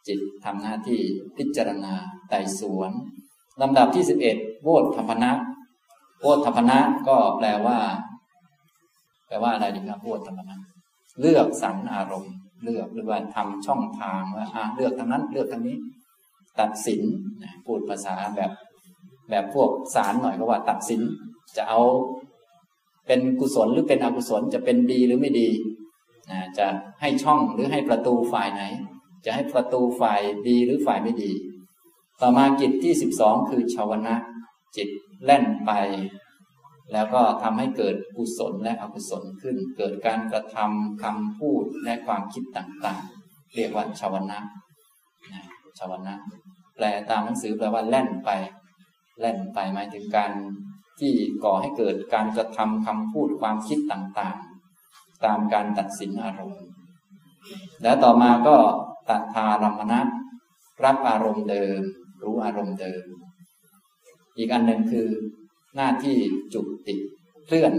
[0.07, 1.01] จิตทำหน้าที่
[1.37, 1.95] พิจารณา
[2.29, 2.91] ไต่สวน
[3.63, 5.31] ลำดับที่สิบเอ็ดโวธพนะ
[6.21, 7.79] โวธพนะก็แปลว่า
[9.27, 10.57] แปลว่าอะไรดีครับโวธพนะ
[11.21, 15.77] เลือกสรรอารมณ์ เลือกหรือว่าทำช่องทางว่าอ่าเลือกทางนั้น เลือกทางนี้
[16.61, 17.03] ตัดสิน
[17.67, 18.51] พูดภาษาแบบ
[19.31, 21.01] แบบพวกสารหน่อยก็ว่า ตัดสิน
[21.57, 21.81] จะเอา
[23.07, 25.49] เป็นกุศลหรือเป็นอกุศลจะเป็นดีหรือไม่ดี
[26.59, 26.67] จะ
[27.01, 28.63] ให้ช่องหรือให้ประตูฝ่ายไหน
[29.25, 31.33] จะให้ประตูฝ่ายดีหรือฝ่ายไม่ดี
[32.21, 34.15] ต่อมากิจที่สิบสองคือชาวนะ
[34.77, 34.89] จิต
[35.25, 35.73] แล่นไป
[36.93, 44.39] แล้วก็ทำให้เกิดกุศลและอกุศลขึ้น เกิดการกระทำคำพูดและความคิดต่างๆ เรียกว่าชาวนะ
[45.79, 46.15] ชาวนะ
[46.77, 48.31] แปลตามหนังสือแปลว่าแล่นไป
[49.21, 50.33] แล่นไปหมายถึงการ
[51.01, 56.65] ที่ก่อให้เกิดการกระทำคำพูดความคิดต่างๆ ตามการตัดสินอารมณ์
[57.83, 58.57] แล้วต่อมาก็
[59.09, 60.01] ตัทารมณะ
[60.85, 61.81] รับอารมณ์เดิม
[62.23, 63.05] รู้อารมณ์เดิม
[64.37, 65.07] อีกอันหนึ่งคือ
[65.77, 66.17] หน้าที่
[66.55, 66.95] จุติ
[67.47, 67.73] เคลื่อน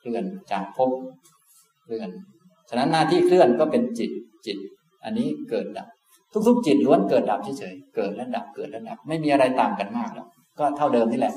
[0.00, 0.90] เคลื่อนจากภพ
[1.84, 2.08] เคลื่อน
[2.68, 4.10] ฉะนั้นหน้าที่เคลื่อนก็เป็นจิต
[4.46, 4.58] จิต
[5.04, 5.88] อันนี้เกิดดับ
[6.48, 11.34] ทุกๆ จิตล้วนเกิดดับเฉยๆเกิดและดับเกิดและดับ ไม่มีอะไรต่างกันมากหรอกก็เท่าเดิมนี่แหละ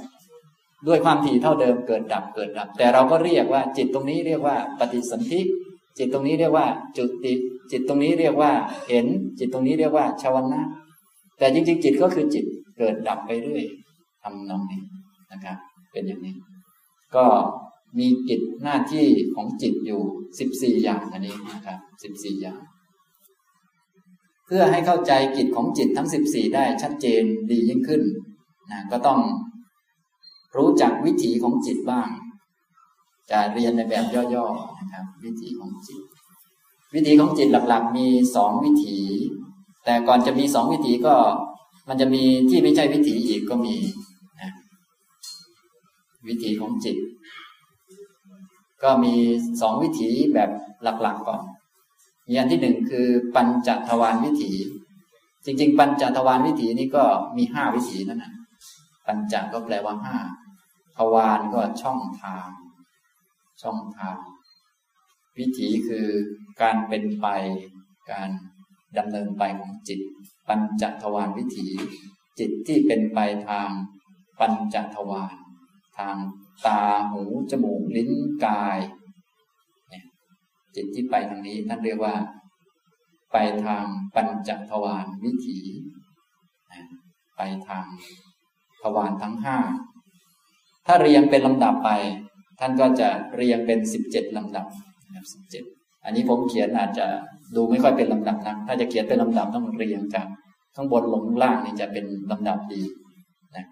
[0.88, 5.42] ด้วยความถี่เท่าเดิมเกิดดับเกิดดับ แต่เราก็เรียกว่า จิตตรงนี้เรียกว่าปฏิสนธิ
[5.98, 6.66] จิตตรงนี้เรียกว่า
[6.98, 7.34] จุติ
[7.72, 8.52] จิตตรงนี้เรียกว่า
[8.90, 9.06] เห็น
[9.40, 10.62] จิตตรงนี้เรียกว่าชาวนะ
[11.40, 12.46] แต่จริงๆ จิตก็คือจิต
[12.78, 13.64] เกิดดับไปเรื่อย
[14.24, 14.82] ทำนองนี้
[15.32, 15.58] นะครับ
[15.92, 16.36] เป็นอย่างนี้
[17.16, 17.26] ก็
[17.98, 20.02] มีกิจหน้าที่ของจิตอยู่
[20.40, 22.60] สิบสี่อย่างอันนี้นะครับสิบสี่อย่าง
[24.46, 28.02] เพื่อให้เข้าใจกิจของจิตทั้งสิบสี่ได้ชัดเจนดียิ่งขึ้น
[28.72, 29.20] นะก็ต้อง
[30.58, 32.08] รู้จักวิถีของจิตบ้าง
[33.32, 36.02] จะเรียนในแบบย่อๆนะครับ วิถีของจิต
[36.94, 38.98] วิถีของจิตหลักๆ มีสองวิถี
[39.86, 41.16] แต่ก่อนจะมีสองวิถีก็
[41.90, 43.76] มันจะมีที่ไม่ใช่วิถีอีกก็มี
[44.42, 44.52] นะ
[46.28, 46.98] วิถีของจิต
[48.84, 49.14] ก็มี
[49.62, 50.50] สองวิถีแบบ
[50.84, 51.42] หลักๆก่อน
[52.32, 54.52] อย่างที่หนึ่งคือปัญจทวารวิถี
[55.46, 57.04] จริง ๆ ปัญจทวารวิถีนี้ก็
[57.38, 58.34] มีห้าวิถีนั่นนะ
[59.06, 60.18] ปัญจก็แปลว่าห้า
[60.98, 62.48] ทวารก็ช่องทาง
[63.62, 64.18] ช่องทาง
[65.38, 66.08] วิถีคือ
[66.62, 67.28] การเป็นไป
[68.12, 68.30] การ
[68.98, 70.00] ดำเนินไปของจิต
[70.48, 71.68] ปัญจทวารวิถี
[72.40, 73.70] จิตที่เป็นไปทาง
[74.40, 75.36] ปัญจทวาร
[75.98, 76.16] ทาง
[76.66, 78.12] ตาหูจมูกลิ้น
[78.46, 78.80] กาย
[80.76, 82.16] จิตที่ไปทางนี้ท่านเรียกว่า
[83.32, 85.60] ไปทางปัญจทวารวิถี
[87.38, 87.86] ไปทาง
[88.82, 89.58] ทวารทั้งห้า
[90.86, 91.90] ถ้าเรียงเป็นลำดับไป
[92.60, 94.66] ท่านก็จะเรียงเป็นสิบเจ็ดลำดับ
[95.34, 95.64] สิบเจ็ด
[96.06, 97.08] อันนี้ผมเขียนอาจจะ
[97.56, 100.28] ดูไม่ค่อยเป็นลำดับนะถ้าจะเขียนเป็นลำดับต้องเรียงจาก
[100.76, 102.82] ข้างบนลงล่างนี่จะเป็นลำดับดี
[103.56, 103.66] นะ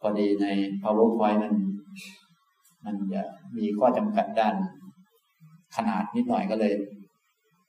[0.00, 0.46] พอดีใน
[0.82, 1.52] powerpoint มัน
[2.84, 3.22] มันจะ
[3.58, 4.54] มีข้อจำกัดด้าน
[5.76, 6.72] ขนาดนิดหน่อยก็เลย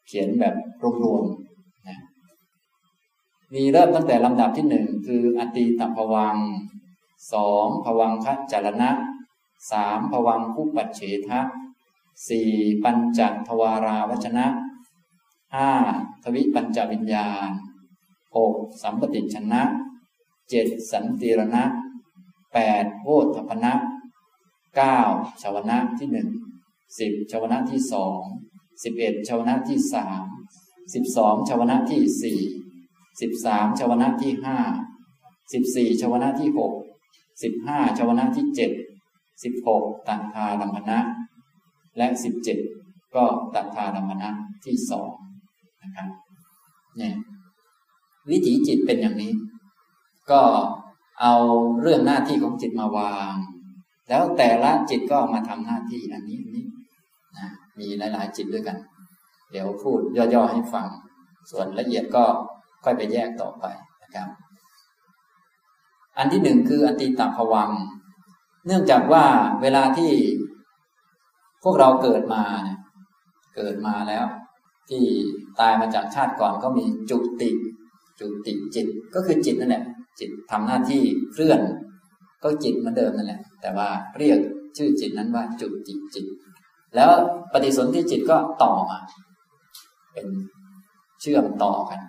[0.08, 0.56] เขียนแบบ
[1.04, 1.98] รวมๆนะ
[3.54, 6.36] มีเริ่มตั้งแต่ลำดับที่หนึ่งคืออติตภวัง
[7.34, 8.90] สองภวังคจารณะ
[9.72, 11.42] สามภวังคุปัจเฉทะ
[12.30, 12.50] สี่
[12.84, 14.46] ปัญจทวาราวชนะ
[15.54, 15.72] ห้า
[16.24, 17.50] ทวิปัญจวิญญาณ
[18.36, 19.62] หกสัมปติชนะ
[20.50, 21.64] เจ็ดสันติรณะ
[22.54, 23.74] แปดโวทพนะ
[24.76, 25.00] เก้า
[25.42, 26.30] ชาวนะที่หนึ่ง
[27.00, 28.20] สิบชาวนะที่สอง
[28.84, 30.24] สิบเอ็ดชาวนะที่สาม
[30.94, 32.40] สิบสองชาวนะที่สี่
[33.22, 34.60] สิบสามชาวนะที่ห้า
[35.54, 36.74] สิบสี่ชาวนะที่หก
[37.44, 38.72] สิบห้าชาวนะที่เจ็ด
[39.44, 41.00] สิบหกตันทาลัมพนะ
[41.98, 42.58] และสิบเจ็ด
[43.16, 44.30] ก็ตันทาลัมพนะ
[44.66, 45.12] ที่สอง
[45.84, 46.08] นะครับ
[46.98, 47.16] เนี่ย
[48.30, 49.34] วิถีจิตเป็นอย่างนี้
[50.32, 50.42] ก็
[51.22, 51.36] เอา
[51.82, 53.34] เรื่องหน้าที่ของจิตมาวาง
[54.10, 56.66] แล้วแต่ละจิตก็มาทำหน้าที่อันนี้อันนี้
[57.38, 57.48] นะ
[57.80, 58.78] มีหลาย ๆ จิตด้วยกัน
[59.52, 60.88] เดี๋ยวพูดย่อ ๆ ให้ฟัง
[61.52, 62.26] ส่วนละเอียดก็
[62.84, 63.66] ค่อยไปแยกต่อไป
[64.04, 64.28] นะครับ
[66.18, 67.70] อันที่หนึ่งคืออติตภวัง
[68.66, 69.26] เนื่องจากว่า
[69.62, 70.12] เวลาที่
[71.66, 72.80] พวกเราเกิดมาเนี่ย
[73.56, 74.26] เกิดมาแล้ว
[74.90, 75.04] ที่
[75.60, 77.50] ตายมาจากชาติก่อนก็มีจุติ
[78.20, 79.84] จุติจิตก็คือจิตนั่นแหละ
[80.20, 81.02] จิตทำหน้าที่
[81.32, 81.60] เคลื่อน
[82.44, 84.40] ก็จิตเหมือนเดิมนั่นแหละ แต่ว่าเรียก
[84.78, 86.26] ชื่อจิตนั้นว่าจุติจิต
[86.96, 87.10] แล้ว
[87.54, 89.00] ปฏิสนธิจิตก็ต่อมา
[90.14, 90.28] เป็น
[91.22, 92.00] เชื่อมต่อกัน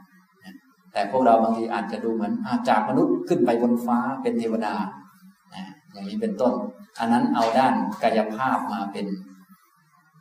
[0.93, 4.75] แต่พวกเราบางทีอาจจะดูเหมือนอาจากมนุษย์ขึ้นไปบนฟ้าเป็นเทวดา
[5.93, 6.53] อย่างนี้เป็นต้น
[6.99, 9.07] อันนั้นเอาด้านกายภาพมาเป็น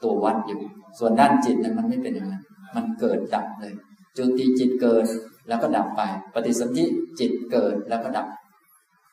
[0.04, 0.62] ตัววัดอยู่
[1.00, 2.44] ส่วนด้านจิตนั้นมันไม่เป็นอย่างนั้น
[2.76, 3.74] มันเกิดดับเลย
[4.18, 5.06] จุติจิตเกิด
[5.48, 6.02] แล้วก็ดับไป
[6.34, 6.86] ปฏิสนธิ
[7.20, 8.28] จิตเกิดแล้วก็ดับ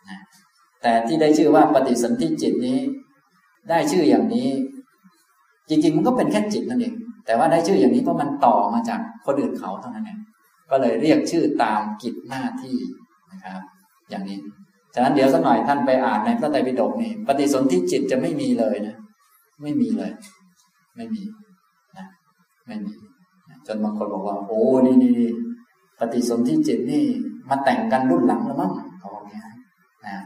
[0.09, 0.19] นะ
[0.83, 2.79] แต่ที่ได้ชื่อว่าปฏิสนธิจิตนี้
[3.71, 4.49] ได้ชื่ออย่างนี้
[5.69, 6.95] จริงๆ มันก็เป็นแค่จิตนั่นเอง
[7.27, 10.19] แต่ว่าได้ชื่ออย่างนี้เพราะมันต่อมาจากคนอื่นเขาเท่านั้นเอง
[10.71, 12.77] ก็เลยเรียกชื่อตามกิจหน้าที่
[13.33, 13.61] นะครับ
[14.11, 14.39] อย่างนี้
[14.95, 18.97] ฉะนั้นเดี๋ยวสักหน่อยท่านไปอ่านในพระไตรปิฎกนี่ปฏิสนธิจิตจะไม่มีเลยนะ
[19.63, 20.11] ไม่มีเลย
[20.97, 21.23] ไม่มี
[21.97, 22.07] นะ
[22.67, 22.95] ไม่มี
[23.67, 25.19] จนบางคนบอกว่า โอ้นี่นี่
[25.99, 27.05] ปฏิสนธิจิตนี่
[27.49, 29.45] มาแต่งกันรุ่นหลังแล้วมั้งเขาบอกเนี้ย
[30.07, 30.17] นะ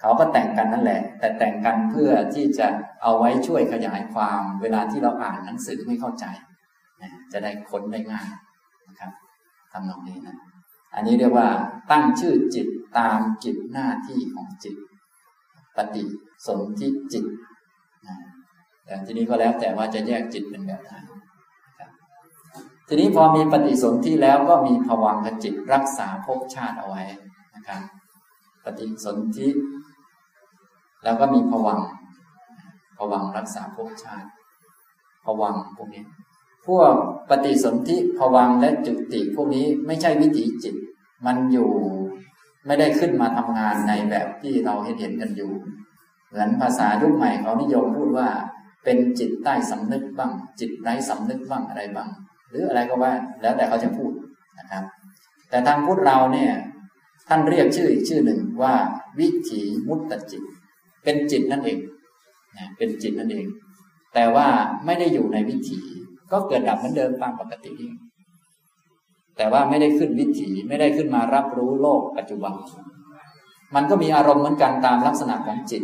[0.00, 2.66] เขาก็แต่งกันนั่นแหละ แต่แต่งกันเพื่อที่จะ
[3.02, 6.24] เอาไว้ช่วยขยายความ เวลาที่เราอ่านหนังสือไม่เข้าใจ
[7.02, 8.28] นะจะได้ค้นได้ง่าย
[8.88, 9.12] นะครับ
[9.72, 10.36] ทำนองนี้นะ
[10.94, 11.48] อันนี้เรียกว่า
[11.90, 12.68] ตั้งชื่อจิต
[12.98, 14.76] ตามกิจหน้าที่ของจิต
[15.76, 16.04] ปฏิ
[16.46, 17.24] สนธิจิต
[18.06, 18.16] นะ
[18.88, 20.92] แต่ทีนี้ก็แล้วแต่ว่าจะแยกจิตเป็นแบบไหน
[22.88, 27.02] ทีนี้พอมีปฏิสนธิแล้วก็มีภวังคจิตรักษาภพชาติเอาไว้
[27.54, 27.80] นะครับ
[28.64, 29.48] ปฏิสนธิ
[31.04, 31.80] แล้วก็มีภวัง
[32.98, 34.28] ภวังรักษาภพชาติ
[35.24, 36.04] ภวังพวกนี้
[36.66, 36.92] พวก
[37.30, 40.74] ปฏิสนธิภวังและจุติพวกนี้ไม่ใช่วิถีจิต
[41.26, 41.70] มันอยู่
[42.66, 45.52] ไม่ได้ขึ้นมาทำงานในแบบที่เราเห็นเห็นกันอยู่
[46.28, 48.28] เหมือนภาษายุคใหม่เขานิยมพูดว่า
[48.84, 52.08] เป็นจิตใต้สำนึกบ้าง จิตไร้สำนึกบ้างอะไรบ้าง
[52.50, 54.12] หรืออะไรก็ว่าแล้วแต่เขาจะพูด
[54.58, 54.84] นะครับ
[55.50, 56.52] แต่ทางพุทธเราเนี่ย
[57.28, 58.74] ท่านเรียกชื่ออีกชื่อหนึ่งว่า
[59.18, 60.42] วิถีมุตตจิต
[61.04, 61.78] เป็นจิตนั่นเอง
[62.56, 63.46] นะเป็นจิตนั่นเอง
[64.14, 64.48] แต่ว่า
[64.86, 65.80] ไม่ได้อยู่ในวิถี
[66.32, 67.94] ก็เกิดดับเหมือนเดิมตามปกติเอง
[69.36, 72.54] แต่ว่าไม่ได้ขึ้นวิถีไม่ได้ขึ้นมารับรู้โลกปัจจุบัน
[73.74, 75.82] มันก็มีอารมณ์เหมือนกันตามลักษณะของจิต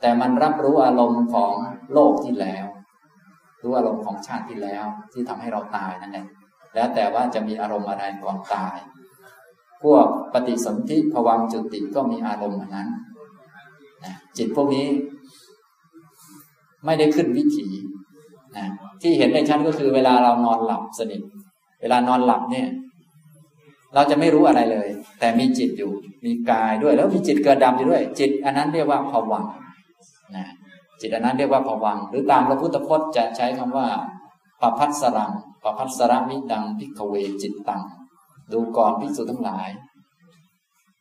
[0.00, 1.52] แต่มันรับรู้อารมณ์ของ
[1.92, 2.66] โลกที่แล้ว
[3.62, 6.26] รู้อารมณ์ของชาติที่แล้วที่ทำให้เราตายนั่นเอง
[6.74, 8.76] แล้วแต่ว่าจะมีอารมณ์อะไรก่อนตาย
[9.82, 12.88] พวกปฏิสนธิภวังจุติก็มีอารมณ์เหมือนนั้น
[14.04, 14.86] นะจิตพวกนี้
[16.84, 17.68] ไม่ได้ขึ้นวิถี
[18.56, 18.66] นะ
[19.02, 21.20] ที่เห็นในชั้นก็คือเวลาเรานอนหลับสนิท
[21.80, 22.68] เวลานอนหลับเนี่ย
[23.94, 24.88] เราจะไม่รู้อะไรเลย
[25.20, 25.92] แต่มีจิตอยู่
[26.24, 29.44] มีกายด้วย แล้วมีจิตเกิดดับอยู่ด้วย จิต อันนั้นเรียกว่าภวัง
[30.34, 30.46] นะ
[31.00, 33.88] จิตอันนั้นเรียกว่าผวังหรือตามพระพุทธพจน์จะใช้คำว่า
[34.60, 37.82] ปพัสสรังปพัสสรมิดังพิกเวจิตตัง
[38.52, 39.68] ดูก่อนพิสุทั้งหลาย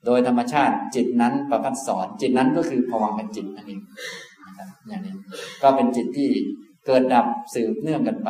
[0.05, 3.81] โดยธรรมชาติจิตนั้นประพัสสอนจิตนั้นก็คือผวังเป็นจิตนั่นเอง
[4.45, 5.15] นะครับอย่างนี้
[5.61, 6.29] ก็เป็นจิตที่
[6.85, 8.29] เกิดดับสืบเนื่องกันไป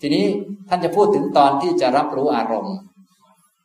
[0.00, 0.24] ทีนี้
[0.68, 2.76] ท่านจะพูดถึงตอนที่จะรับรู้อารมณ์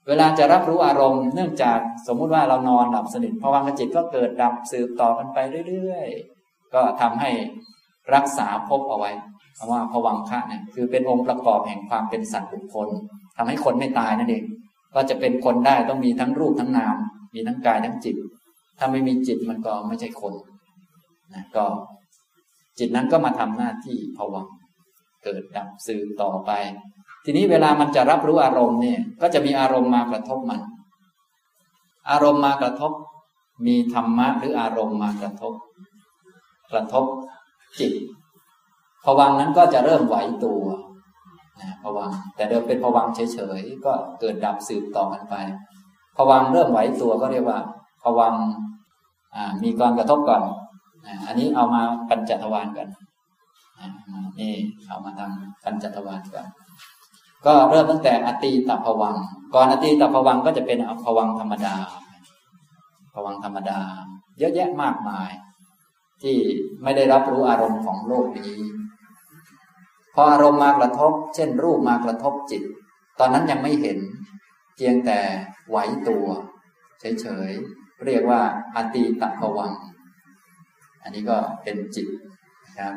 [0.07, 5.37] เวลาจะรับรู้อารมณ์ เนื่องจากสมมุติว่าเรานอนหลับสนิทผวังจิตก็เกิดดับสืบต่อกันไป
[5.69, 6.07] เรื่อย
[6.73, 7.31] ก็ทำให้
[8.15, 9.11] รักษาภพเอาไว้
[9.57, 12.87] คำว่าผวังคะเนี่ยคือเป็นองค์ประกอบแห่งความเป็นสัตว์บุคคล
[13.37, 14.43] ทำให้คนไม่ตายนั่นเอง
[14.95, 16.95] ก็จะเป็นคนได้ต้องมีทั้งรูปทั้งนาม
[17.35, 18.15] มีทั้งกายทั้งจิต
[18.77, 20.33] ถ้าไม่มีจิตมันก็ไม่ใช่คน
[21.33, 21.65] นะก็
[22.79, 24.47] จิตนั้นก็มาทำหน้าที่ผวัง
[25.23, 26.51] เกิดดับสืบต่อไป
[27.25, 30.61] ทีนี้เวลามันจะรับรู้อารมณ์เนี่ยก็จะมีอารมณ์มากระทบมัน
[32.09, 32.91] อารมณ์มากระทบ
[33.67, 35.53] มีธรรมะหรืออารมณ์มากระทบ
[36.71, 37.05] กระทบ
[37.79, 37.93] จิต
[39.05, 40.61] ผวังนั้นก็จะเริ่มไหวตัว
[41.61, 45.35] นะผวังแต่เดิมเป็นผวังเฉยๆก็เกิดดับสืบต่อกันไป
[46.17, 47.59] ผวังเริ่มไหวตัวก็เรียกว่า
[48.03, 48.33] ผวัง
[49.63, 50.43] มีการกระทบก่อน
[51.27, 52.87] อันนี้เอามาปัญจทวารกัน
[54.39, 54.53] นี่
[54.87, 56.45] เอามาทำปัญจทวารกัน
[57.45, 59.15] ก็เริ่มตั้งแต่อตีตผวัง
[59.53, 61.75] ก่อนอตีตผวังก็จะเป็นผวังธรรมดา
[63.13, 63.79] ผวังธรรมดา
[64.39, 65.29] เยอะแยะมากมาย
[66.23, 66.37] ที่
[66.83, 68.53] ไม่ได้รับรู้อารมณ์ของโลกนี้
[70.13, 72.63] พออารมณ์มากระทบ เช่น รูปมากระทบจิต
[73.19, 73.99] ตอนนั้นยังไม่เห็น
[74.75, 75.19] เพียงแต่
[75.69, 75.77] ไหว
[76.09, 76.25] ตัว
[76.99, 78.41] เฉยๆ เรียกว่า
[78.75, 79.73] อตีตผวัง
[81.03, 82.07] อันนี้ก็เป็นจิต
[82.65, 82.95] นะครับ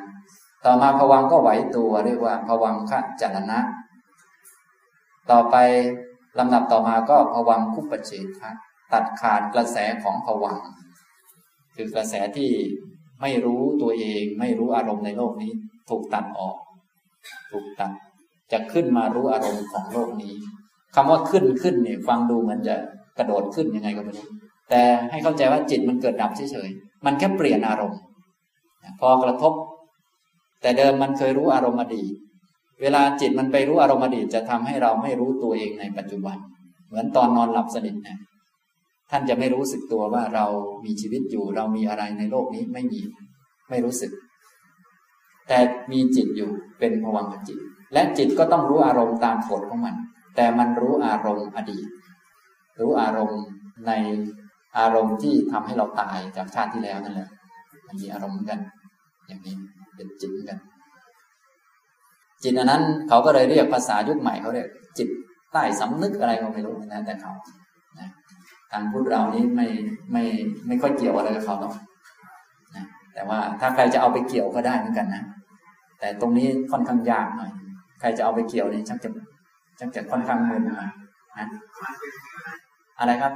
[0.65, 3.59] ต่อมาผวังก็ไหวตัวเรียกว่าผวังขจรณะ
[5.31, 5.57] ต่อไป
[6.39, 8.51] ลำดับต่อมาก็ผวังคุปเฉทะ
[8.93, 10.59] ตัดขาดกระแสของผวัง
[11.77, 12.51] คือกระแสที่
[13.23, 15.53] ไม่รู้ตัวเองไม่รู้อารมณ์ในโลกนี้
[15.91, 16.57] ถูกตัดออก
[17.53, 17.93] ถูกตัด
[18.53, 20.35] จะขึ้นมารู้อารมณ์ของโลกนี้
[20.95, 22.75] คำว่าขึ้นขึ้นเนี่ย ฟังดูเหมือนจะ
[23.19, 24.29] กระโดดขึ้นยังไงก็ไม่รู้
[24.71, 28.01] แต่ให้เข้าใจว่าจิตมันเกิดดับเฉยๆมันแค่เปลี่ยนอารมณ์
[29.01, 29.53] พอกระทบ
[30.63, 32.13] แต่เดิมมันเคยรู้อารมณ์อดีต
[32.83, 36.37] เวลาจิตมันไปรู้อารมณ์อดีตจะทำให้เราไม่รู้ตัวเองในปัจจุบัน
[36.89, 38.19] เหมือนตอนนอนหลับสนิทนะ
[39.13, 40.47] ท่านจะไม่รู้สึกตัวว่าเรา
[40.85, 43.01] มีชีวิตอยู่ เรามีอะไรในโลกนี้ไม่มี
[43.71, 44.13] ไม่รู้สึก
[45.49, 45.59] แต่
[45.93, 47.59] มีจิตอยู่เป็นภวังคจิต
[47.93, 49.95] และจิตก็ต้องรู้อารมณ์ตามกฎของมัน
[50.37, 51.87] แต่มันรู้อารมณ์อดีต
[52.81, 53.43] รู้อารมณ์
[53.87, 53.93] ใน
[54.79, 57.29] อารมณ์ที่ทำให้เราตายจากชาติที่แล้วนั่นแหละ
[57.87, 58.59] มันมีอารมณ์กัน
[59.27, 59.55] อย่างนี้
[59.97, 60.59] เป็นจิตเหมือนกัน
[62.43, 65.09] จิตอันนั้นเขาก็เลยเรียกภาษายุคใหม่เขาเรียกจิต
[65.53, 67.33] ใต้สำนึกอะไรก็ไม่รู้นะแต่เขา
[67.99, 68.09] นะ
[68.73, 69.67] ทางพุทธเรานี้ไม่
[70.13, 70.25] ไม่
[70.67, 71.75] ไม่ค่อยเกี่ยวอะไรกับเขาหรอก
[72.77, 75.23] นะแต่ว่าถ้าใครจะเอาไปเกี่ยวก็ได้เหมือนกันนะ
[75.99, 77.51] แต่ตรงนี้ค่อนข้างยากหน่อย
[78.01, 79.11] ใครจะเอาไปเกี่ยวนี่ชักจะ
[79.81, 80.89] ชักจะค่อนข้างมึนหน่อย
[81.39, 81.49] นะ
[82.99, 83.33] อะไรครับ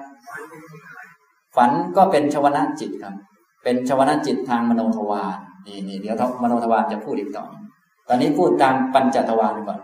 [1.57, 3.14] ฝันก็เป็นชวนาจิตครับ
[3.64, 7.46] เป็นชวนาจิตทางมโนทวารนี่นี่เดี๋ยวมโนทวารจะพูดอีกต่อ
[8.09, 9.79] ตอนนี้พูดตามปัญจทวารก่อน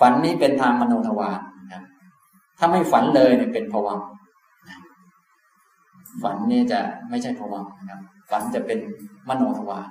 [0.00, 1.40] ฝันนี้เป็นทางมโนทวาร
[1.72, 1.82] ครับ
[2.58, 3.98] ถ้าไม่ฝันเลยเนี่ยเป็นภวัง
[6.22, 8.78] ฝันนี่จะไม่ใช่ภวังนะครับ ฝันจะเป็น
[9.28, 9.88] มโนทวาร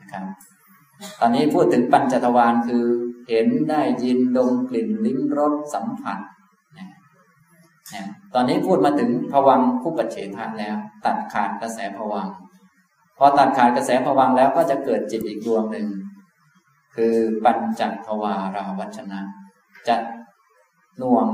[0.00, 0.24] นะครับ
[1.20, 2.84] ตอนนี้พูดถึงปัญจทวารคือ
[3.28, 6.18] เห็นได้ยินดมกลิ่นลิ้มรสสัมผัส
[6.76, 6.84] นี่
[8.02, 12.28] ยตอนนี้พูดมาถึงผวังคู่ปัจเฉทะแล้ว ตัดขาดกระแสผวัง
[13.18, 15.86] พอตัดขาดกระแสผวังแล้วก็จะเกิดจิตอีกดวงหนึ่ง
[16.96, 19.20] คือปัญจทวาราวัชนะ
[19.88, 19.96] จะ
[21.00, 21.26] น่วง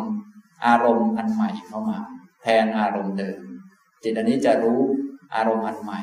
[0.67, 1.99] อารมณ์อันใหม่เข้ามา
[2.43, 3.41] แทนอารมณ์เดิม
[4.03, 4.81] จิตอันนี้จะรู้
[5.35, 6.01] อารมณ์อันใหม่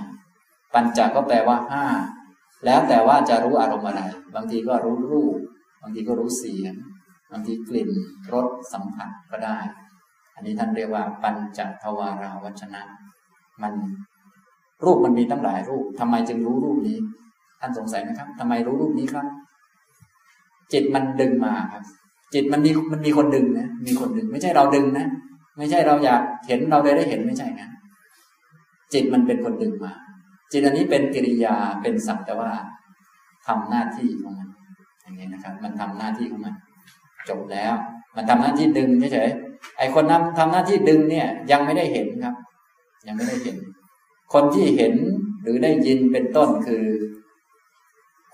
[0.74, 1.86] ปัญจก็แปลว่าห้า
[2.66, 4.02] แล้วแต่ว่าจะรู้อารมณ์อะไร
[4.36, 5.38] บางทีก็รู้รูป
[5.82, 6.74] บางทีก็รู้เสียง
[7.32, 7.90] บางทีกลิ่น
[8.34, 9.60] รสสัมผัสก็ได้
[10.36, 12.82] อันนี้ท่านเรียกว่าปัญจทวาราวัชนะ
[13.62, 13.74] มัน
[14.84, 16.98] รูปมันมีตั้งหลายรูปทำไมจึงรู้รูปนี้
[17.62, 19.26] ท่านสงสัยไหมครับทำไมรู้รูปนี้ครับ
[20.74, 21.84] จิตมันดึงมาครับ
[22.34, 25.06] จิตมันมีมันมีคนดึงนะ มีคนดึง ไม่ใช่เราดึงนะ
[25.58, 27.68] ไม่ใช่เราอยากเห็นเราเลยได้เห็นไม่ใช่นะ
[28.96, 29.94] จิตมันเป็นคนดึงมา
[30.52, 32.52] จิตอันนี้เป็นกิริยาเป็นสักแต่ว่า
[33.48, 34.50] ทำหน้าที่ของมัน
[35.02, 36.56] อย่างนี้นะครับ มันทำหน้าที่ของมัน
[37.30, 37.74] จบแล้ว
[38.16, 42.36] มันทำหน้าที่ดึงเฉยๆไอ้คนนั้นทำหน้าที่ดึงเนี่ย ยังไม่ได้เห็นครับ
[43.08, 43.58] ยังไม่ได้เห็น
[44.34, 44.94] คนที่เห็น
[45.42, 46.86] หรือได้ยินเป็นต้นคือ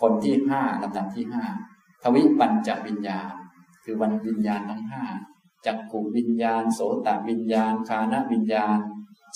[0.02, 1.44] คนที่ห้าลำดับที่ห้า
[2.04, 3.32] ทวิปัญจวิญญาณ
[3.84, 5.04] คือวันวิญญาณทั้งห้า
[5.66, 8.78] จักขุวิญญาณ โสตวิญญาณ คานวิญญาณ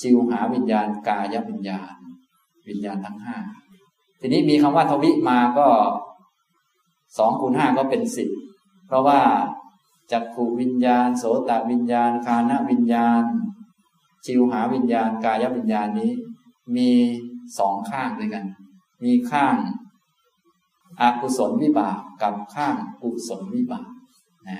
[0.00, 1.94] จิวหาวิญญาณกายวิญญาณ
[2.68, 3.38] วิญญาณทั้งห้า
[4.20, 5.68] ทีนี้มีคำว่าทวิมาก็
[7.18, 8.28] สองคูณห้าก็เป็นสิบ
[8.86, 9.20] เพราะว่า
[10.12, 13.22] จักขูวิญญาณ โสตวิญญาณคานวิญญาณ
[14.24, 16.12] ชิวหาวิญญาณกายวิญญาณนี้
[16.76, 16.90] มี
[17.58, 18.44] สองข้างด้วยกัน
[19.04, 19.56] มีข้าง
[21.00, 23.88] อากุศลวิบากกับข้างกุศลวิบาก
[24.48, 24.58] นะ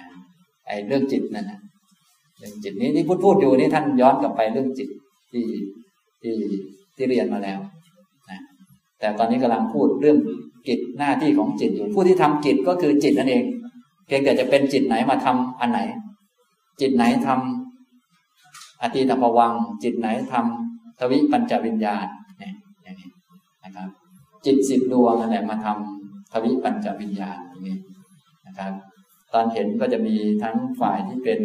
[0.66, 1.60] ไอ้เรื่องจิตนั่นนะ
[2.38, 4.88] เรื่องจิตนี้ที่พูดพูดอยู่นี่ท่านย้อนกลับไปเรื่องจิต
[5.30, 5.46] ที่
[6.22, 6.36] ที่
[6.96, 7.58] ที่เรียนมาแล้ว
[8.30, 8.40] นะ
[9.00, 10.18] แต่ตอนนี้กำลังพูดเรื่อง
[10.68, 13.44] กิจหน้าที่ของจิตอยู่ผู้ที่ทำกิจก็คือจิตนั่นเอง
[14.06, 15.80] เพียงแต่จะเป็นจิตไหนมาทำอันไหน
[16.80, 22.06] จิตไหนทำอติตภวัง จิตไหนทำทวิปัญจวิญญาณ
[22.38, 23.10] เนี่ยอย่างนี้
[23.64, 23.88] นะครับ
[24.46, 27.78] จิตสิบดวงนั่นแหละมาทำทวิปัญจวิญญาณอย่างนี้
[28.46, 28.72] นะครับ
[29.32, 31.40] ตอนเห็นก็จะมีทั้งฝ่ายที่เป็น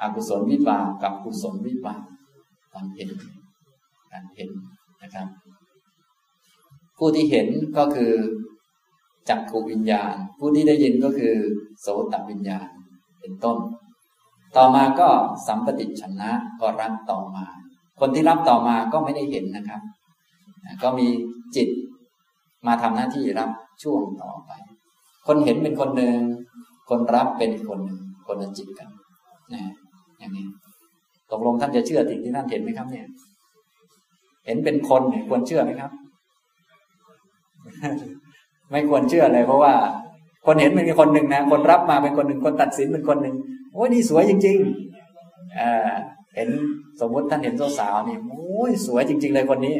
[0.00, 2.02] อกุศลวิบากกับกุศลวิบาก
[2.72, 3.08] ตอนเห็น
[4.12, 4.50] การเห็น
[5.02, 5.26] นะครับ
[6.98, 8.12] ผู้ที่เห็นก็คือ
[9.28, 11.34] จักขูวิญญาณ ผู้ที่ได้ยินก็คือ
[11.80, 12.68] โสตวิญญาณ
[13.20, 13.58] เป็นต้น
[14.56, 15.08] ต่อมาก็
[15.46, 16.30] สัมปติชนะ
[16.60, 17.44] ก็รับต่อมา
[18.00, 19.80] คนที่รับต่อมาก็ไม่ได้เห็นนะครับ
[20.82, 21.08] ก็มี
[21.56, 21.68] จิต
[22.66, 23.50] มาทำหน้าที่รับ
[23.82, 24.50] ช่วงต่อไป
[25.26, 26.18] คนเห็นเป็นคนหนึ่ง
[26.88, 28.88] คนรับเป็นคนหนึ่งคนละจิตกัน
[29.54, 29.62] นะ
[30.18, 30.46] อย่างนี้
[31.32, 33.06] ตกลงท่านจะเชื่อสิ่งที่ท่านเห็นไหมครับ เนี่ย
[34.46, 35.90] เห็นเป็นคนเนี่ยควรเชื่อไหมครับ
[38.70, 39.74] ไม่ควรเชื่อเลยเพราะว่า
[40.46, 43.36] คนเห็นเป็นคนหนึ่งนะคนรับมาเป็นคนหนึ่งคนตัดสินเป็นคนหนึ่ง
[43.72, 45.92] โอ้ยนี่สวยจริงๆอ่า
[46.34, 46.48] เห็น
[47.00, 49.76] สมมติท่านเห็นสาวๆนี่โอ้ยสวยจริง ๆ เลยคนนี้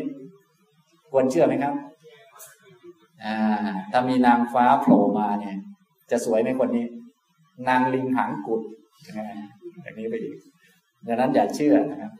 [1.10, 1.74] ควรเชื่อไหมครับ
[3.24, 3.34] อ่า
[3.90, 5.56] ถ้ามีนางฟ้าโผล่มาเนี่ย
[6.10, 6.84] จะสวยไหมคนนี้
[7.68, 8.60] นางลิงหางกุด
[9.02, 10.34] อย่างนี้ไปอีก
[11.06, 12.12] ดังนั้นอย่าเชื่อนะครับ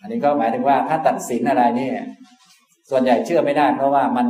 [0.00, 1.90] อันนี้ก็หมายถึงว่าถ้าตัดสินอะไรนี่
[2.90, 4.26] ส่วนใหญ่เชื่อไม่ได้ เพราะว่ามัน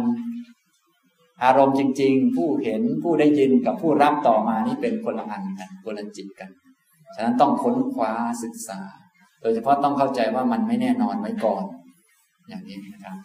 [1.45, 6.51] อารมณ์จริง ๆ ผู้เห็นผู้ได้ยินกับผู้รับต่อมานี่เป็นคนละอันกันคนละจิตกัน
[7.15, 8.79] ฉะนั้นต้องค้นคว้าศึกษา
[9.41, 11.65] โดยเฉพาะต้องเข้าใจว่ามันไม่แน่นอนไว้ก่อน
[12.49, 13.17] อย่างนี้นะครับ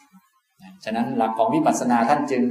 [0.84, 2.44] ฉะนั้นหลักของวิปัสสนาท่านจึง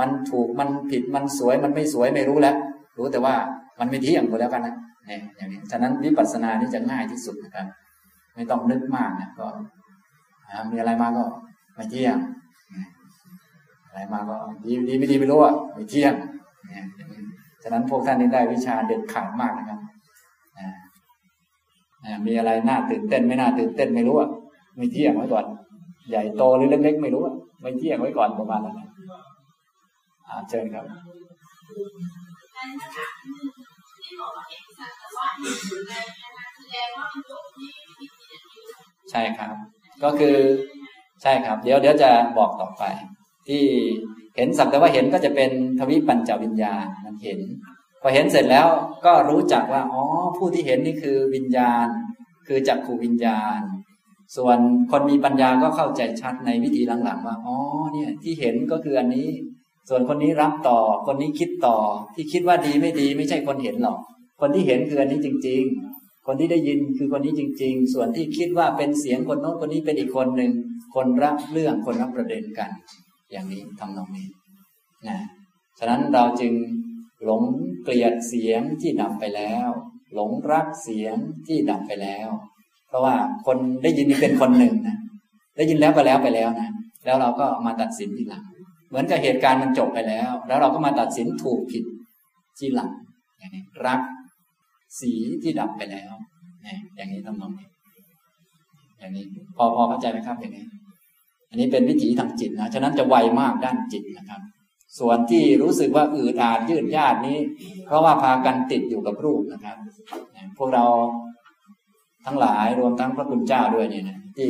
[0.00, 2.56] มันถูกมันผิดมันสวยมันไม่สวยไม่รู้แล้ว
[2.98, 3.34] รู้แต่ว่า
[3.80, 4.74] มันไม่เที่ยงหมดแล้วกันนะ
[5.08, 7.66] เนี่ยอย่างนี้ฉะนั้นวิปัสสนานี่จะง่ายที่สุดนะครับ
[8.34, 9.46] ไม่ต้องนึกมากนะก็
[10.70, 11.24] มีอะไรมาก็
[11.74, 12.16] ไม่เที่ยง
[13.86, 16.14] อะไรมาก็ดีดีไม่ดีไม่รู้อะไม่เที่ยง
[16.72, 16.86] เนี่ย
[17.62, 19.80] ฉะนั้นพวกท่านนี่ได้วิชาเด็ดขาดมากนะครับ
[22.26, 24.30] มีอะไรน่าตื่นเต้นไม่น่าตื่นเต้นไม่รู้อะ
[24.76, 25.44] ไม่เที่ยงไว้ก่อน
[26.08, 28.76] ใหญ่โตหรือเล็กๆไม่รู้อะไม่เที่ยงไว้ก่อนประมาณนั้น
[30.48, 30.84] เชิญครับ
[39.10, 39.54] ใช่ครับ
[40.02, 40.36] ก็คือ
[41.22, 42.82] ใช่ครับ เดี๋ยวเดี๋ยวจะบอกต่อไป
[43.48, 43.64] ที่
[44.36, 47.40] เห็นสักแต่ว่าเห็นก็จะเป็นทวิปัญจวิญญาณมันเห็น
[48.02, 48.68] พอเห็นเสร็จแล้ว
[49.06, 50.02] ก็รู้จักว่าอ๋อ
[50.36, 51.86] ผู้ที่เห็นนี่คือวิญญาณ
[52.46, 53.60] คือจักขูวิญญาณ
[54.36, 54.58] ส่วน
[54.90, 57.56] คนมีปัญญาก็เข้าใจชัดในวิธีหลังๆว่าอ๋อ
[57.92, 59.28] เนี่ยที่เห็นก็คืออันนี้
[59.88, 61.76] ส่วนคนนี้รับต่อ คนนี้คิดต่อ
[62.14, 63.98] ที่คิดว่าดีไม่ดี ไม่ใช่คนเห็นหรอก
[64.40, 65.62] คนที่เห็นคืออันนี้จริง
[65.94, 70.52] ๆ คนที่ได้ยินคือคนนี้จริง ๆ ส่วนที่คิดว่าเป็นเสียงคนโน้นคนนี้เป็นอีกคนหนึ่ง
[70.94, 72.70] คนรับเรื่องคนรับประเด็นกัน
[73.30, 74.28] อย่างนี้ทำนองนี้
[75.08, 75.18] นะ
[75.78, 76.52] ฉะนั้นเราจึง
[77.24, 77.42] หลง
[77.82, 79.68] เกลียดเสียงที่ดับไปแล้ว
[80.14, 82.28] หลงรักเสียงที่ดับไปแล้ว
[82.88, 83.14] เพราะว่า
[83.46, 84.96] คนได้ยินนี่เป็นคนหนึ่งนะ
[85.56, 86.68] ได้ยินแล้วก็แล้วไปแล้วนะ
[87.04, 88.44] แล้วเราก็มาตัดสินทีหลัง
[88.88, 91.84] เหมือนกับเหตุการณ์มันจบไปแล้ว แล้วเราก็มาตัดสินถูกผิด
[92.58, 92.90] ทีหลัง
[93.38, 94.00] อย่างนี้รัก
[95.00, 96.12] สีที่ดับไปแล้ว
[96.96, 97.68] อย่างนี้ทำนองนี้
[98.98, 99.24] อย่างนี้
[99.56, 100.66] พอพอเข้าใจไหมครับอย่างนี้
[101.50, 104.40] อันนี้เป็นวิถีทางจิตนะ ฉะนั้นจะไวมากด้านจิตนะครับ
[104.98, 107.38] ส่วนที่รู้สึกว่าอืดอาดยืดยาดนี้
[107.86, 109.76] เพราะว่าพากันติดอยู่กับรูปนะครับ
[110.58, 110.86] พวกเรา
[112.26, 114.48] ทั้งหลายรวมทั้งพระคุณเจ้าด้วยเนี่ยนะที่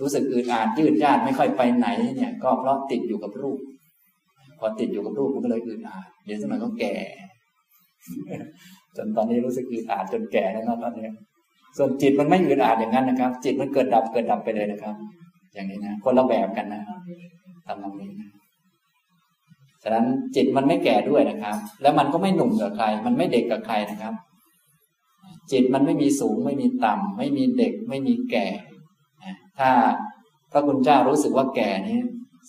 [0.00, 3.58] รู้สึกอืดอาดยืดยาดไม่ค่อยไปไหนเนี่ย ก็เพราะติดอยู่กับรูป
[4.58, 6.94] พอติดอยู่กับรูปมันก็เลยอืดอาดเดี๋ยวสมัยก็แก่
[8.96, 11.08] จนตอนนี้รู้สึกอึดอัดจนแก่แล้วนะตอนนี้
[11.76, 14.94] ส่วนจิตมันไม่อึดอัดอย่างนั้นนะครับ จิตมันเกิดดับเกิดดับไปเลยนะครับ
[15.54, 16.82] อย่างนี้นะคนละแบบกันนะ
[17.66, 18.30] ทำตรงนี้นะ
[19.82, 24.14] ฉะนั้นจิตมันไม่แก่ด้วยนะครับ แล้วมันก็ไม่หนุ่มกับใคร มันไม่เด็กกับใครนะครับ
[25.52, 28.46] จิตมันไม่มีสูงไม่มีต่ำไม่มีเด็กไม่มีแก่
[29.58, 29.70] ถ้า
[30.52, 31.98] พระคุณเจ้ารู้สึกว่าแก่นี้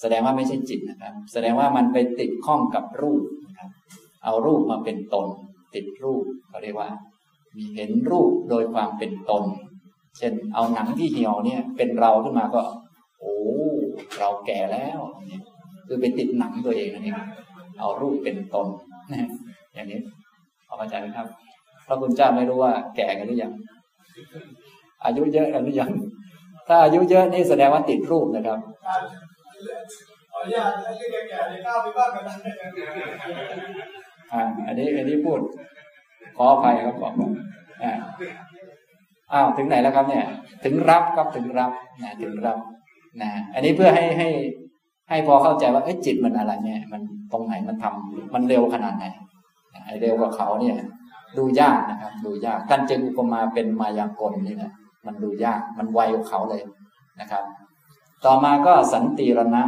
[0.02, 3.70] แสดงว่าไม่ใช่จิตนะครับ แสดงว่ามันไปติดข้องกับรูปนะครับ
[4.24, 5.28] เอารูปมาเป็นตน
[5.76, 6.90] ติดรูปเขาเรียกว่า
[7.56, 9.44] มีเห็นรูปโดยความเป็นตน
[10.18, 12.62] เช่น เอาหนังที่เหี่ยวเนี่ย เป็นเราขึ้นมาก็
[13.20, 13.36] โอ้
[14.20, 15.44] เราแก่แล้วเนี่ย
[15.88, 17.16] คือไปติดหนังตัวเองนั่นเอง
[17.80, 18.68] เอารูปเป็นตน
[19.74, 20.02] อย่างนี้
[20.68, 21.28] พอเข้าใจไหมครับ
[21.88, 23.52] พระคุณเจ้าไม่รู้ว่าแก่กันหรือยัง
[25.06, 25.92] อายุเยอะกันหรือยัง
[26.68, 28.60] ถ้าอายุเยอะนี่แสดงว่าติดรูปนะครับ
[30.32, 32.24] ขออนุญาตอายุแก่ๆในก้าวไปบ้างกัน
[34.34, 35.40] อ่าอันนี้อันนี้พูด
[36.38, 37.14] ขออภัยครับบอก
[37.84, 37.92] อ่า
[39.34, 40.26] อ้าวถึงไหนแล้วครับเนี่ย
[40.64, 41.72] ถึงรับครับถึงรับ
[42.04, 42.58] นะถึงรับ
[43.22, 44.30] นะอันนี้เพื่อให้ให้
[45.10, 47.02] ให้พอเข้าใจว่าเอ้จิตมันอะไรเนี่ย มัน
[47.32, 49.06] ตรงไหนมันทำมันเร็วขนาดไหน
[49.86, 50.76] ไอเร็วกว่าเขาเนี่ย
[51.38, 54.72] ดูยากนะครับ ดูยากท่านจึงอุปมาเป็นมายากลนี่แหละ
[55.06, 56.62] มันดูยากมันไวกว่าเขาเลย
[57.20, 57.44] นะครับ
[58.26, 59.64] ต่อมาก็สันติรณะ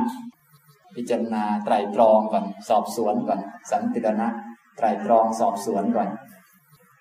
[0.96, 3.40] พิจารณาไตรตรองก่อน สอบสวนก่อน
[3.72, 4.28] สันติรณะ
[4.78, 6.10] ไตรตรองสอบสวนก่อน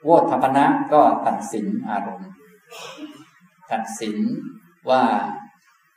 [0.05, 2.31] โวทพนะก็ตัดสินอารมณ์
[3.73, 4.17] ตัดสิน
[4.91, 5.03] ว่า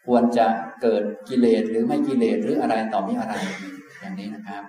[0.08, 0.48] ควรจะ
[0.82, 3.34] เกิดกิเลสหรือไม่กิเลสหรืออะไรต่อมีอะไร
[4.00, 4.64] อย่างนี้นะครับ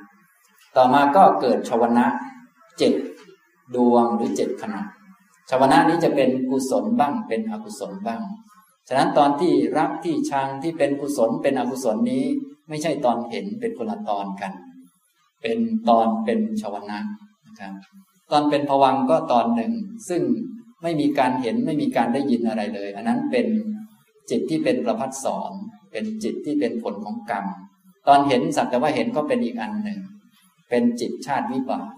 [0.77, 2.07] ต่อมาก็เกิดชวนะ
[2.79, 2.93] เจ็ด
[3.77, 4.83] ดวงหรือเจ็ดขณะ
[5.51, 8.21] ชวนะนี้จะเป็นกุศลบ้างเป็นอกุศลบ้าง
[8.89, 12.25] ฉะนั้นตอนที่รักที่ชังที่เป็นกุศลเป็นอกุศลนี้
[12.69, 14.53] ไม่ใช่ตอนเห็นเป็นคนละตอนกัน
[15.43, 15.59] เป็น
[15.89, 16.99] ตอนเป็นชวนะ
[17.47, 17.73] นะครับ
[18.31, 19.73] ตอนเป็นผวังก็ตอนหนึ่ง
[20.09, 20.23] ซึ่ง
[20.83, 23.47] ไม่มีการเห็นไม่มีการได้ยินอะไรเลย อันนั้นเป็น
[24.31, 25.53] จิตที่เป็นประพัดสอน
[25.93, 27.45] เป็นจิตที่เป็นผลของกรรม
[28.09, 29.99] ตอนเห็นสักแต่ว่าเห็นก็เป็นอีกอันหนึ่ง
[30.71, 31.89] เป็นจิตชาติวิบาก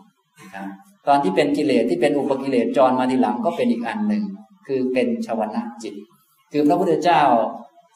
[0.40, 0.68] นะครับ
[1.08, 4.24] ตอนที่เป็นกิเลสที่เป็นอุปกิเลสจรมาทีหลังก็เป็นอีกอันหนึ่ง
[4.66, 5.94] คือเป็นชวนะจิต
[6.56, 7.22] คือพระพุทธเจ้า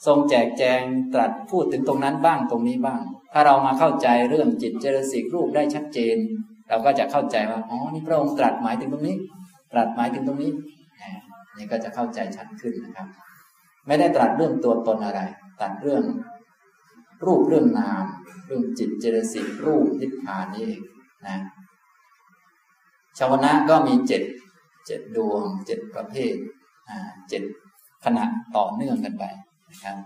[0.06, 0.80] ทรงแจกแจง
[1.14, 3.00] ตรัสพูดถึงตรงนั้นบ้างตรงนี้บ้าง
[3.32, 6.16] ถ้าเรามาเข้าใจเรื่องจิตเจริญสิกรูปได้ชัดเจน
[6.68, 9.16] เราก็จะเข้าใจว่าอ๋อนี่พระองค์ตรัสหมายถึงตรงนี้
[9.72, 10.52] ตรัสหมายถึงตรงนี้
[11.56, 13.08] นี่ก็จะเข้าใจชัดขึ้นนะครับ
[13.86, 15.20] ไม่ได้ตรัสเรื่องตัวตนอะไร
[15.58, 16.02] ตรัสเรื่อง
[17.24, 18.04] รูปเรื่องนาม
[18.46, 20.80] เรื่องจิตเจริญสิกรูปนิพพานนี่เอง
[21.26, 21.36] นะ
[23.18, 24.22] ชาวนะก็มีเจ็ด
[24.86, 26.34] เจ็ดดวงเจ็ดประเภท
[27.28, 27.42] เจ็ด
[28.04, 28.24] ขณะ
[28.56, 29.24] ต่อเนื่องกันไป
[29.70, 29.96] นะครับ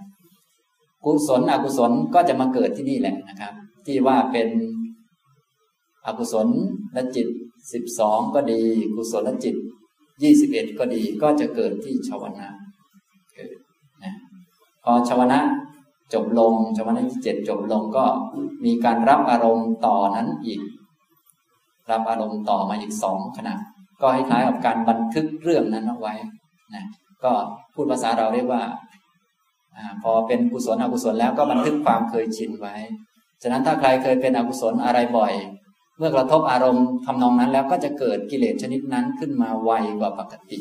[1.05, 3.53] กุศลอกุศลก็จะมาเกิดที่นี่แหละนะครับ
[3.87, 4.49] ที่ว่าเป็น
[6.07, 6.49] อกุศล
[6.93, 7.29] และจิต
[7.73, 8.61] สิบสองก็ดี
[8.97, 9.57] กุศลและจิต
[10.23, 12.49] ยี่สิบเอ็ดก็ดีก็จะเกิดที่ชาวนะ
[13.35, 13.51] เกิด
[14.03, 14.15] นะ
[14.85, 15.41] พอชาวนะ
[16.13, 18.05] จบลงชาวนะที่เจ็ดจบลงก็
[18.65, 20.61] มีการรับอารมณ์ต่อนั้นอีก
[21.91, 23.55] รับอารมณ์ต่อมาอีกสองขณะ
[24.01, 26.15] ก็คล้ายๆกับการบันทึกเรื่องนั้นเอาไว้
[26.75, 26.85] นะ
[27.25, 27.33] ก็
[27.75, 28.63] พูดภาษาเราเรียกว่า
[29.77, 32.77] อพอเป็นกุศลอกุศลแล้วก็บันทึกความเคยชินไว้
[33.43, 35.33] ฉะนั้นถ้าใครเคยเป็นอกุศลอะไรบ่อย
[35.99, 39.71] เมื่อกระทบอารมณ์ทำนองนั้นแล้วก็จะเกิดกิเลสชนิดนั้นขึ้นมาไว
[40.01, 40.59] กว่าปกติ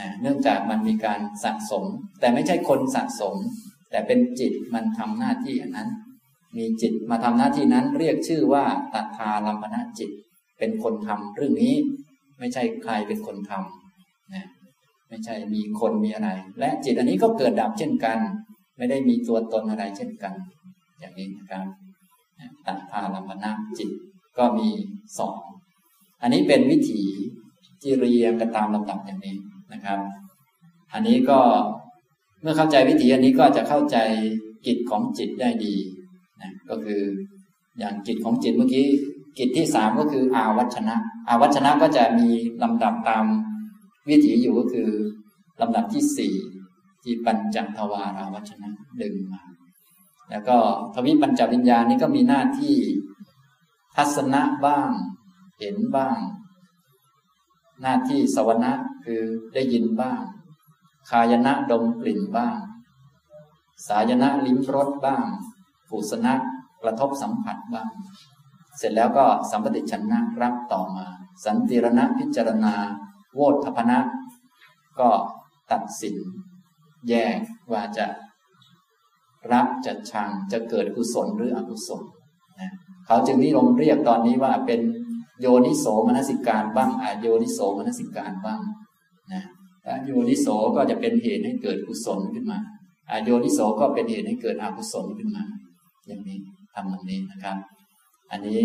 [0.00, 1.84] นะเนื่องจากมันมีการสะสม
[2.20, 3.34] แต่ไม่ใช่คนสะสม
[3.90, 5.88] แต่เป็นจิตมันทำหน้าที่อันนั้น
[6.56, 8.64] มีจิตมาทำหน้าที่นั้นเรียกชื่อว่า
[8.94, 10.10] ตัทาลัมปนะจิต
[10.58, 11.74] เป็นคนทำเรื่องนี้
[12.38, 14.46] ไม่ใช่ใครเป็นคนทำนะ
[15.08, 18.18] ไม่ใช่มีคนมีอะไร และจิตอันนี้ก็เกิดดับเช่นกัน
[18.76, 20.34] ไม่ได้มีตัวตนอะไรเช่นกัน
[21.00, 21.64] อย่างนี้นะครับ
[22.66, 23.90] ตัดพาลัมพนะจิต
[24.38, 24.68] ก็มี
[25.18, 25.36] สอง
[26.22, 27.02] อันนี้เป็นวิถี
[27.82, 29.36] ที่เรียงกันตามลำดับอย่างนี้
[29.72, 29.98] นะครับ
[30.92, 31.40] อันนี้ก็
[32.42, 33.96] เมื่อเข้าใจวิถีอันนี้ก็จะเข้าใจ
[34.66, 35.74] กิจของจิตได้ดี
[36.42, 37.02] นะก็คือ
[37.78, 38.86] อย่างกิจของจิตเมื่อกี้
[39.38, 40.96] กิจที่สามก็คืออาวัชนะ
[41.28, 42.28] อาวัชนะก็จะมี
[42.62, 43.24] ลำดับตาม
[44.08, 44.90] วิถีอยู่ก็คือ
[45.60, 46.34] ลำดับที่สี่
[47.02, 48.70] ที่ปัญจทวาราวัชนะ
[49.02, 49.42] ดึงมา
[50.30, 50.56] แล้วก็
[50.94, 52.76] ทวิปัญจวิญญาณนี้ก็มีหน้าที่
[53.96, 54.90] ทัศนะบ้าง
[55.58, 56.18] เห็นบ้าง
[57.82, 58.72] หน้าที่สวนะ
[59.04, 59.22] คือ
[59.54, 60.20] ได้ยินบ้าง
[61.10, 62.58] คายนะดมกลิ่นบ้าง
[63.88, 65.26] สายนะลิ้มรสบ้าง
[65.88, 66.34] ผูสนะ
[66.82, 67.90] กระทบสัมผัสบ้าง
[68.78, 71.06] เสร็จแล้วก็สัมปติชนะรับต่อมา
[71.44, 72.74] สันติรณะพิจารณา
[73.34, 73.98] โวทพนะ
[75.00, 75.08] ก็
[75.72, 76.16] ตัดสิน
[77.08, 77.38] แยก
[77.72, 78.06] ว่าจะ
[79.52, 82.02] รับจะชังจะเกิดกุศลหรืออกุศล
[82.60, 82.70] นะ
[83.06, 84.80] เขาจึงนิยมเรียกตอนนี้ว่าเป็น
[85.40, 88.60] โยนิโสมนสิการบ้างอาโยนิโสมนสิการบ้าง
[89.32, 89.42] นะ
[90.04, 92.58] โยนิโสก็จะเป็นเหตุให้เกิดกุศลขึ้นมา
[93.10, 95.44] อาโยนิโสก็เป็นเหตุให้เกิดอกุศลขึ้นมา
[96.06, 96.38] อย่างนี้
[96.74, 97.56] ทำตรงนี้นะครับ
[98.30, 98.62] อันนี้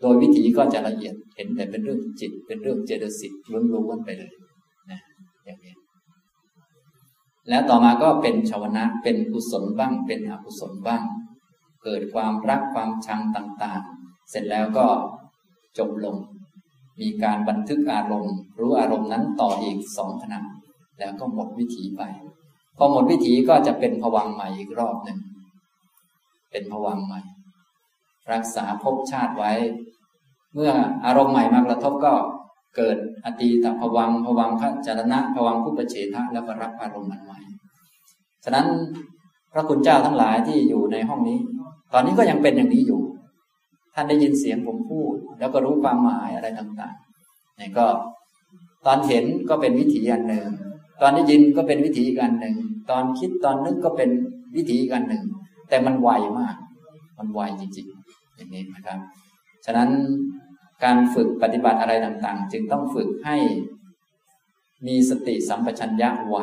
[0.00, 3.32] โดยวิธีก็จะละเอียดเห็นแต่เป็นเรื่องจิต เป็นเรื่องเจตสิก
[3.72, 4.32] ล้วนๆไปเลย
[4.90, 5.00] นะ
[5.44, 5.74] อย่างนี้
[7.48, 11.02] แล้วต่อมาก็เป็นชาวนะเป็นกุศลบ้าง เป็นอกุศลบ้าง
[11.84, 14.86] เกิดความรักความชังต่างๆ เสร็จแล้วก็
[15.78, 16.16] จบลง
[17.00, 20.40] มีการบันทึกอารมณ์ รู้อารมณ์นั้นต่ออีกสองขณะ
[20.98, 22.02] แล้วก็หมดวิถีไป
[22.76, 25.18] พอหมดวิถีก็จะเป็นผวังใหม่อีกรอบหนึ่ง
[26.50, 27.20] เป็นผวังใหม่
[28.32, 29.52] รักษาภพชาติไว้
[30.54, 30.72] เมื่อ
[31.06, 32.12] อารมณ์ใหม่มากระทบก็
[32.76, 37.38] เกิดอตีตภวังภวังพระจารณะภวังผู้ประเฉทะแล้วก็รับอารมณ์ใหม่
[38.44, 38.66] ฉะนั้น
[39.52, 41.38] พระคุณเจ้าทั้งหลายที่อยู่ในห้องนี้
[41.92, 43.02] ตอนนี้ก็ยังเป็นอย่างนี้อยู่
[43.94, 47.86] ท่านได้ยินเสียงผมพูด แล้วก็รู้ความหมายอะไรต่างๆนี่ก็
[48.86, 50.46] ตอนเห็นก็เป็นวิถีอันหนึ่ง
[51.00, 52.56] ตอนได้ยินก็เป็นวิถีอีกอันหนึ่ง
[52.90, 54.10] ตอนคิดตอนนึกก็เป็น
[54.56, 55.24] วิถีอีกอันหนึ่ง
[55.68, 56.56] แต่มันไวมาก
[57.18, 57.88] มันไวจริง
[58.38, 58.98] อย่างนี้นะครับ
[59.66, 59.90] ฉะนั้น
[60.84, 63.36] การฝึกปฏิบัติอะไรต่างๆ จึงต้องฝึกให้
[64.86, 66.36] มีสติสัมปชัญญะไว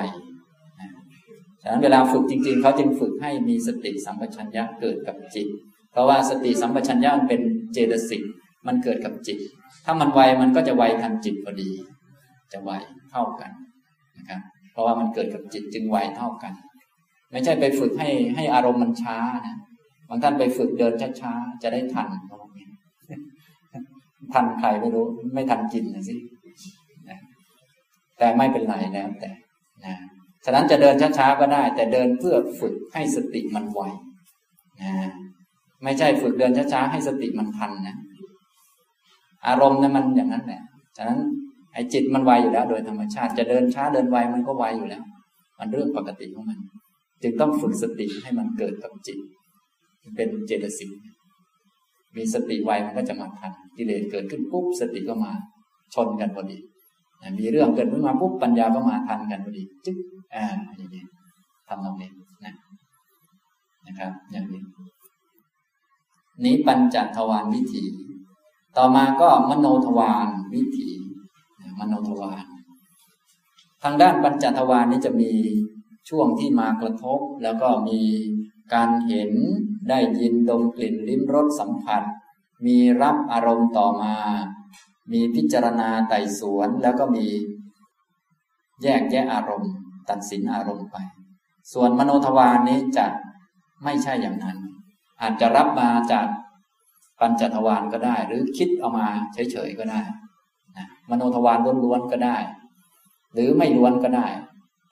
[1.61, 5.47] ฉะนั้นเวลาฝึกจริง ๆ เขาจึงฝึกให้มีสติสัมปชัญญะเกิดกับจิต
[5.91, 7.41] เพราะว่าสติสัมปชัญญะมันเป็น
[7.73, 8.21] เจตสิก
[8.67, 9.37] มันเกิดกับจิต
[9.85, 11.69] ถ้ามันไวมันก็จะไวทันจิตพอดี
[12.53, 12.71] จะไว
[13.11, 13.51] เท่ากัน
[14.17, 14.41] นะครับ
[14.71, 16.53] เพราะว่ามันเกิดกับจิตจึงไวเท่ากัน
[17.31, 19.17] ไม่ใช่ไปฝึกให้ให้อารมณ์มันช้า
[19.47, 19.57] นะ
[20.09, 22.67] บางท่านไปฝึกเดินช้าๆ จะได้ทันเขาบอกนี้
[24.33, 26.15] ทันใครไม่รู้ ไม่ทันจิตนะสิ
[28.17, 29.29] แต่ไม่เป็นไรแล้วแต่
[29.85, 29.95] นะ
[30.45, 33.81] ฉะนั้นจะเดินช้าๆก็ได้ แต่เดินเพื่อฝึกให้สติมันไว
[34.81, 34.93] นะ
[35.83, 37.95] ไม่ใช่ฝึกเดินช้าๆให้สติมันทันนะ
[39.47, 40.61] อารมณ์เนี่ยมันอย่างนั้นแหละ
[40.97, 41.19] ฉะนั้น
[41.73, 45.03] ไอ้จิตมันไวอยู่แล้ว โดยธรรมชาติจะเดินช้าเดินไวมันก็ไวอยู่แล้ว
[45.59, 46.59] มันเรื่องปกติของมัน
[47.21, 49.17] จึงต้องฝึกสติให้มันเกิดกับจิต
[50.15, 50.91] เป็นเจตสิก
[52.15, 55.31] มีสติไวมันก็จะมาทันกิเลสเกิดขึ้นปุ๊บสติก็มา
[55.93, 56.57] ชนกันพอดี
[57.39, 59.97] มีเรื่องเกิดขึ้นมาปุ๊บปัญญาก็มาทันกันพอดีจึ๊ก
[60.35, 60.45] อ่า
[60.77, 61.03] อย่างนี้
[61.67, 62.11] ทำตรงนี้
[62.45, 62.53] นะ
[63.87, 64.61] นะครับ อย่างนี้
[66.43, 67.83] นี้ปัญจทวารวิถี
[68.77, 70.89] ต่อมาก็มโนทวารวิถี
[71.79, 72.45] มโนทวาร
[73.83, 75.31] ทางด้านปัญจทวารนี้จะมี
[76.09, 77.99] ช่วงที่มากระทบ แล้วก็มี
[78.73, 79.31] การเห็น
[79.89, 82.03] ได้ยินดมกลิ่นลิ้มรสสัมผัส
[82.65, 84.15] มีรับอารมณ์ต่อมา
[85.11, 87.25] มีพิจารณาไต่สวนแล้วก็มี
[88.83, 89.71] แยกแยะอารมณ์
[90.09, 90.97] ตัดสินอารมณ์ไป
[91.73, 93.05] ส่วนมโนทวารนนี้จะ
[93.83, 94.57] ไม่ใช่อย่างนั้น
[95.21, 96.27] อาจจะรับมาจาก
[97.19, 100.01] ปัญจทวารก็ได้ หรือคิดเอามาเฉยๆก็ได้
[100.77, 102.38] นะมโนทวารล้วนๆก็ได้
[103.33, 104.27] หรือไม่ล้วนก็ได้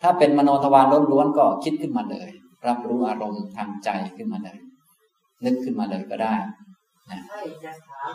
[0.02, 2.30] ถ้าเป็นมโนทวารล้วนๆก็คิดขึ้นมาเลย
[2.68, 4.58] รับรู้อารมณ์ทางใจขึ้นมาเลย
[5.46, 6.36] นึกขึ้นมาเลยก็ได้
[7.12, 8.12] นะใช่จะถาม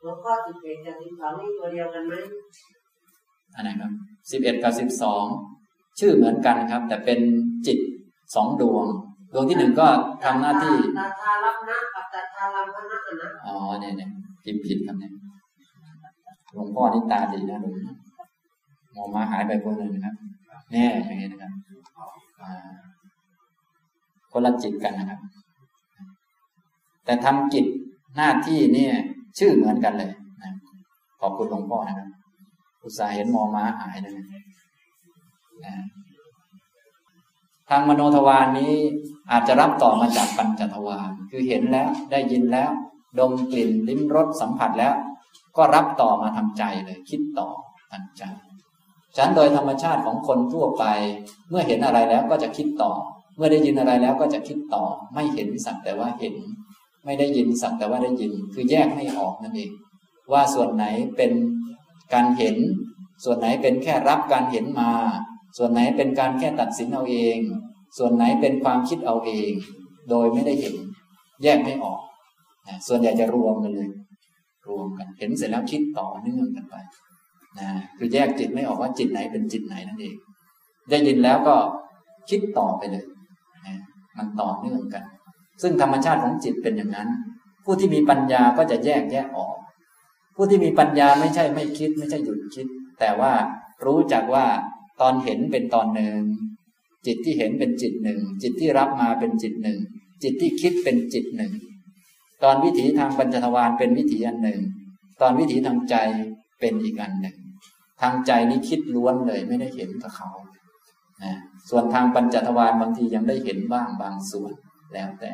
[0.00, 2.14] หลวงพ่อสิบเอ็ดกับสิบสองนี่ตัวเดียวกันไหม
[3.54, 3.90] อันไหนครับ
[4.30, 5.24] สิบเอ็ดกับสิบสอง
[5.98, 7.18] ชื่อเหมือนกันครับ แต่เป็น
[7.66, 7.78] จิต
[8.34, 8.86] สองดวง
[9.32, 9.86] ดวงที่หนึ่งก็
[10.24, 12.82] ทำหน้าที่ตาทารับนะกับตาทารับนะ
[13.22, 14.10] นะอ๋อเนี่ยเนี่ย
[14.44, 15.12] พิมพ์ผิดครับเนี่ย
[16.52, 17.74] หลวงพ่อนี่ตาดีนะหลวง
[18.96, 20.14] มองมาหายไปคนหนึ่งนะครับ
[20.70, 21.52] แน่อย่างนี้นะครับ
[24.32, 25.20] คนละจิตกันนะครับ
[27.04, 27.66] แต่ทำกิจ
[28.16, 28.94] หน้าที่เนี่ย
[29.38, 30.10] ชื่อเหมือนกันเลย
[30.42, 30.52] นะ
[31.20, 32.08] ขอบคุณหลวงพ่อนะครับ
[32.82, 34.12] อุตส่าห์เห็นมอม้าหายนะ
[35.64, 35.74] นะ
[37.68, 38.72] ทางมโนทวารนนี้
[39.30, 42.70] อาจจะรับต่อมาจากปัญจทวารคือเห็นแล้วได้ยินแล้ว
[43.18, 44.94] ดมกลิ่นลิ้มรสสัมผัสแล้ว
[45.56, 47.48] ก็รับต่อมาทำใจเลย คิดต่อ
[47.92, 48.22] ทำใจ
[49.16, 50.84] ฉันโดยธรรมชาติของคนทั่วไป
[51.50, 52.92] เมื่อเห็นอะไรแล้วก็จะคิดต่อ
[53.36, 54.84] เมื่อได้ยินอะไรแล้วก็จะคิดต่อ
[55.14, 56.34] ไม่เห็นสักแต่ว่าเห็น
[57.04, 59.70] ไม่ได้ยินสักแต่ว่าได้ยิน คือแยกไม่ออกนั่นเอง
[60.32, 60.84] ว่าส่วนไหน
[61.16, 61.32] เป็น
[62.14, 62.56] การเห็น
[63.24, 64.90] ส่วนไหนเป็นแค่รับการเห็นมา
[65.56, 67.38] ส่วนไหนเป็นการแค่ตัดสินเอาเอง
[67.98, 69.50] ส่วนไหนเป็นความคิดเอาเอง
[70.10, 70.74] โดยไม่ได้เห็น
[71.42, 72.00] แยกไม่ออก
[72.68, 73.88] นะส่วนใหญ่จะรวมกันเลย
[74.68, 76.76] รวมกันเห็นเสร็จแล้วคิดต่อเนื่องกันไป
[77.58, 80.16] นะคือแยกจิตไม่ออกว่าจิตไหนเป็นจิตไหนนั่นเอง
[80.90, 81.56] ได้ยินแล้วก็
[82.30, 83.04] คิดต่อไปเลย
[83.66, 83.76] นะ
[84.16, 85.04] มันต่อเนื่องกัน
[85.62, 87.08] ซึ่งธรรมชาติของจิตเป็นอย่างนั้น
[87.64, 89.56] ผู้ที่มีปัญญาก็จะแยกแยะออก
[90.36, 92.66] ผู้ที่มีปัญญาไม่ใช่ไม่คิด ไม่ใช่หยุดคิด
[93.00, 93.32] แต่ว่า
[93.84, 94.46] รู้จักว่า
[95.00, 96.20] ตอนเห็นเป็นตอนหนึ่ง
[97.06, 99.78] จิตที่เห็นเป็นจิตหนึ่ง จิตที่รับมาเป็นจิตหนึ่ง
[100.22, 101.52] จิตที่คิดเป็นจิตหนึ่ง
[102.42, 104.60] ตอนวิถีทางปัญจทวารเป็นวิถีอันหนึ่ง
[105.20, 105.96] ตอนวิถีทางใจ
[106.60, 107.36] เป็นอีกอันหนึ่ง
[108.00, 110.30] ทางใจนี้คิดล้วนเลยไม่ได้เห็นกับเขา
[111.70, 114.52] ส่วนทางปัญจทวารบางทียังได้เห็นบ้างบางส่วน
[114.94, 115.30] แล้วแต่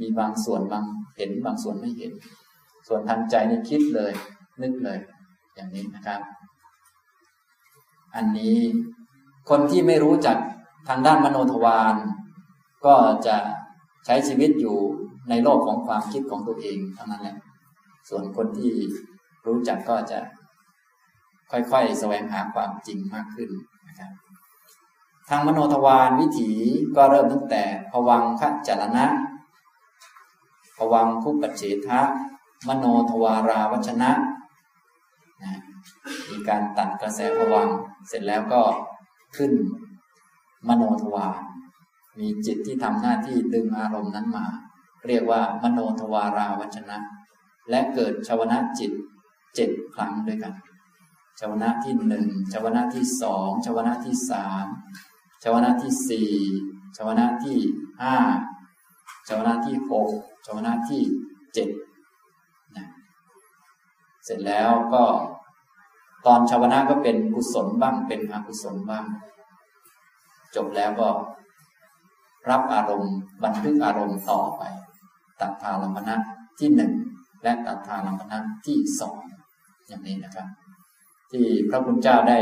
[0.00, 0.84] มีบางส่วนบาง
[1.16, 2.12] เห็นบางส่วนไม่เห็น
[2.88, 4.12] ส่วนทางใจนี่คิดเลย
[4.62, 4.98] นึกเลย
[5.54, 6.20] อย่างนี้นะครับ
[8.16, 8.56] อันนี้
[9.48, 10.36] คนที่ไม่รู้จัก
[10.88, 11.94] ทางด้านมโนทวาร
[12.86, 12.94] ก็
[13.26, 13.36] จะ
[14.06, 14.76] ใช้ชีวิตอยู่
[15.30, 17.36] ในโลกของความคิดของตัวเองเท่านั้นแหละ
[18.08, 18.72] ส่วนคนที่
[19.46, 20.18] รู้จักก็จะ
[21.50, 23.50] ค่อยๆแสวงหาความจริงมากขึ้น
[23.88, 26.50] นะครับางมโนทวารวิถี
[26.96, 27.62] ก็เริ่มตั้งแต่
[27.92, 29.06] ภวังคจรณะ
[30.78, 32.00] ภวังคุปเฉทะ
[32.68, 34.10] มโนทวาราวัชนะ
[35.42, 35.52] นะ
[36.30, 37.68] มีการตัดกระแสภวัง
[38.08, 38.62] เสร็จแล้วก็
[39.36, 39.52] ขึ้น
[40.68, 41.34] มโนทวาร
[42.18, 44.46] มีจิตที่ทำหน้าที่ดึงอารมณ์นั้นมา
[45.06, 46.98] เรียกว่ามโนทวาราวัชนะ
[47.70, 48.92] และเกิดชาวนะจิต
[49.54, 50.54] เจ็ดครั้งด้วยกัน
[51.40, 54.66] ชาวนะที่หนึ่งชาวนะที่สองชาวนะที่สาม
[55.42, 56.30] ชาวนะที่สี่
[56.96, 57.58] ชาวนะที่
[58.00, 58.16] ห้า
[59.28, 60.08] ชาวนะที่หก
[60.46, 61.02] ชาวนะที่
[61.52, 61.68] เจ็ด
[62.76, 62.86] นะ
[64.24, 65.04] เสร็จแล้วก็
[66.26, 69.04] ตอนชาวนะก็เป็นกุศลบ้างเป็นอกุศลบ้าง
[70.54, 71.08] จบแล้วก็
[72.50, 74.62] รับอารมณ์บันทึกอารมณ์ต่อไป
[75.40, 76.16] ตัดพาลมณะ
[76.58, 76.92] ที่หนึ่ง
[77.42, 79.16] และตัทาลัมปนะที่สอง
[79.88, 80.48] อย่างนี้นะครับ
[81.30, 82.38] ที่พระคุณเจ้าได้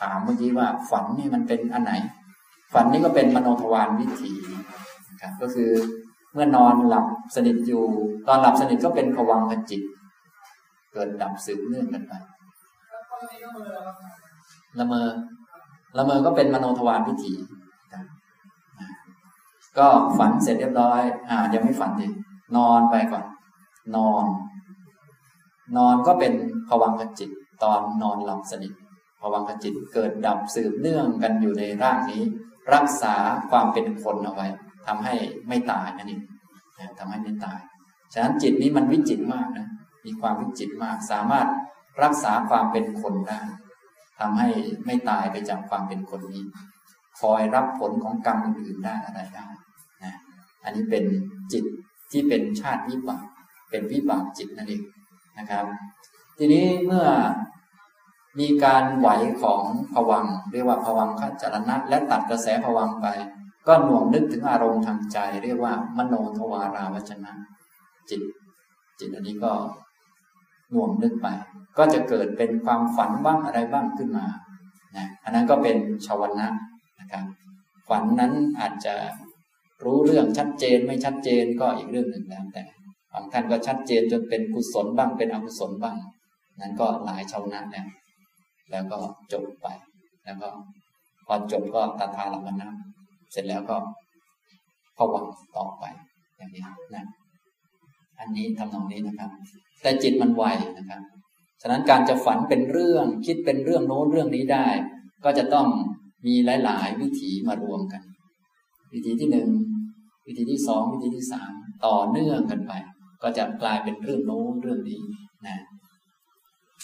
[0.00, 1.92] ถามเมื่อกี้ว่าฝันนี่มันเป็นอันไหน
[2.72, 4.32] ฝันนี่ก็เป็นมโนทวารวิถี
[5.20, 5.70] ครับก็คือ
[6.32, 7.84] เมื่อนอนหลับสนิทอยู่
[8.28, 9.82] ตอนหลับสนิทก็เป็นภวังคจิต
[10.92, 12.12] เกิดดับสืบเนื่องกันไป
[14.78, 15.08] ละเมอ
[15.96, 17.34] ละเมอก็เป็นมโนทวารวิถี
[19.78, 19.86] ก็
[20.18, 22.08] ฝันเสร็จเรียบร้อย อ่า ยังไม่ฝันดิ
[22.56, 23.24] นอนไปก่อน
[23.96, 24.24] นอน
[25.76, 26.32] นอนก็เป็น
[26.68, 27.30] ภวังคจิต
[27.62, 28.72] ตอนนอนหลับสนิท
[29.20, 32.22] ภวังคจิตเกิดดับสืบเนื่องกันอยู่ในร่างนี้
[32.74, 33.14] รักษา
[33.50, 34.48] ความเป็นคนเอาไว้
[34.86, 35.14] ทำให้
[35.48, 36.22] ไม่ตายนั่นเอง
[36.98, 37.60] ทำให้ไม่ตาย
[38.12, 39.68] ฉะนั้นจิตนี้มันวิจิตมากนะ
[40.04, 41.48] มีความวิจิตมาก สามารถ
[42.02, 43.40] รักษาความเป็นคนได้
[44.18, 44.48] ทำให้
[44.86, 46.44] ไม่ตายไปจากความเป็นคนนี้
[47.20, 49.46] คอยรับผลของกรรมอื่นได้อะไรได้
[50.04, 50.14] นะ
[50.64, 51.04] อันนี้เป็น
[51.52, 51.64] จิต
[52.10, 53.24] ที่เป็นชาติวิบาก
[53.70, 54.82] เป็นวิบากจิตนั่นเอง
[55.38, 55.64] นะครับ
[56.38, 57.06] ทีนี้เมื่อ
[58.38, 59.08] มีการไหว
[59.42, 59.62] ของ
[59.94, 63.06] ผวังเรียกว่าผวังขจรณะและตัดกระแสผวังไป
[63.66, 67.32] ก็หน่วงนึกถึงอารมณ์ทางใจ เรียกว่ามโนทวาราวจนะ
[68.10, 68.22] จิต
[68.98, 69.52] จิตอันนี้ก็
[70.70, 71.26] หน่วงนึกไป
[71.78, 74.26] ก็จะเกิดเป็นความฝันบ้างอะไรบ้างขึ้นมา
[74.96, 75.76] นะอันนั้นก็เป็น
[76.06, 76.46] ชาวนะ
[77.00, 77.24] นะครับ
[77.88, 78.94] ฝันนั้นอาจจะ
[79.84, 82.62] รู้เรื่องชัดเจนไม่ชัดเจนก็อีกเรื่องหนึ่งแล้วแต่
[83.12, 85.96] บางท่านก็ชัดเจนจนเป็นกุศลบ้างเป็นอกุศลบ้าง
[86.60, 87.86] นั้นก็หลายชาวนะแล้ว
[88.70, 88.98] แล้วก็
[89.32, 89.66] จบไป
[90.24, 90.48] แล้วก็
[91.26, 92.68] พอจบก็ตาทาลัมนะ
[93.32, 93.76] เสร็จแล้วก็
[94.96, 95.24] พวัง
[95.56, 95.84] ต่อไป
[96.36, 96.64] อย่างนี้
[96.94, 97.04] นะ
[98.18, 99.30] อันนี้ทำนองนี้นะครับ
[99.82, 100.44] แต่จิตมันไว
[100.78, 101.00] นะครับ
[101.62, 104.68] ฉะนั้นการจะฝันเป็นเรื่องคิดเป็นเรื่องโน้นเรื่องนี้ได้
[105.24, 105.68] ก็จะต้อง
[106.26, 108.02] มีหลาย ๆ วิถีมารวมกัน
[108.92, 109.48] วิธีที่หนึ่ง
[110.26, 111.52] วิธีที่สองวิธีที่สาม
[111.86, 112.72] ต่อเนื่องกันไป
[113.22, 115.00] ก็จะกลายเป็นเรื่องโน้นเรื่องนี้
[115.46, 115.56] นะ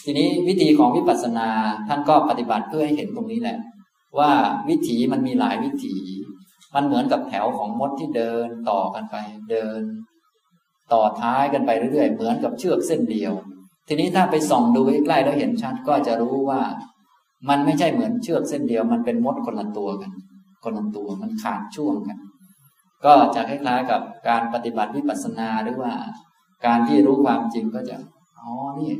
[0.09, 1.49] ทีนี้วิธีของวิปัสสนา
[1.87, 3.57] ท่านก็ปฏิบัติเพื่อให้เห็นตรงนี้แหละ
[4.17, 4.31] ว่า
[4.69, 5.95] วิถีมันมีหลายวิถี
[6.75, 9.15] มันเหมือนกับแถวของมดที่เดินต่อกันไป
[9.51, 9.81] เดิน
[10.93, 13.33] ต่อท้ายกันไปเรื่อยๆเหมือนกับเชือกเส้นเดียว
[13.87, 16.61] ทีนี้ถ้าไปส่องดูใกล้ๆแล้วเห็นชัดก็จะรู้ว่า
[17.49, 20.11] มันไม่ใช่เหมือนเชือกเส้นเดียว มันเป็นมดคนละตัวกัน
[20.63, 22.17] คนละตัวมันขาดช่วงกัน
[23.05, 25.93] ก็จะคล้ายๆกับการปฏิบัติวิปัสสนาหรือว่า
[26.65, 27.97] การที่รู้ความจริงก็จะ
[28.37, 28.91] อ๋อนี่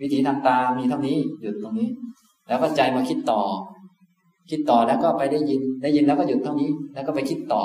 [0.00, 1.88] วิธีทางตามีเท่านี้หยุดตรงนี้
[2.48, 3.42] แล้วก็ใจมาคิดต่อ
[4.50, 7.64] คิดต่อแล้วก็ไปได้ยินได้ยินแล้วก็หยุดเท่านี้ แล้วก็ไปคิดต่อ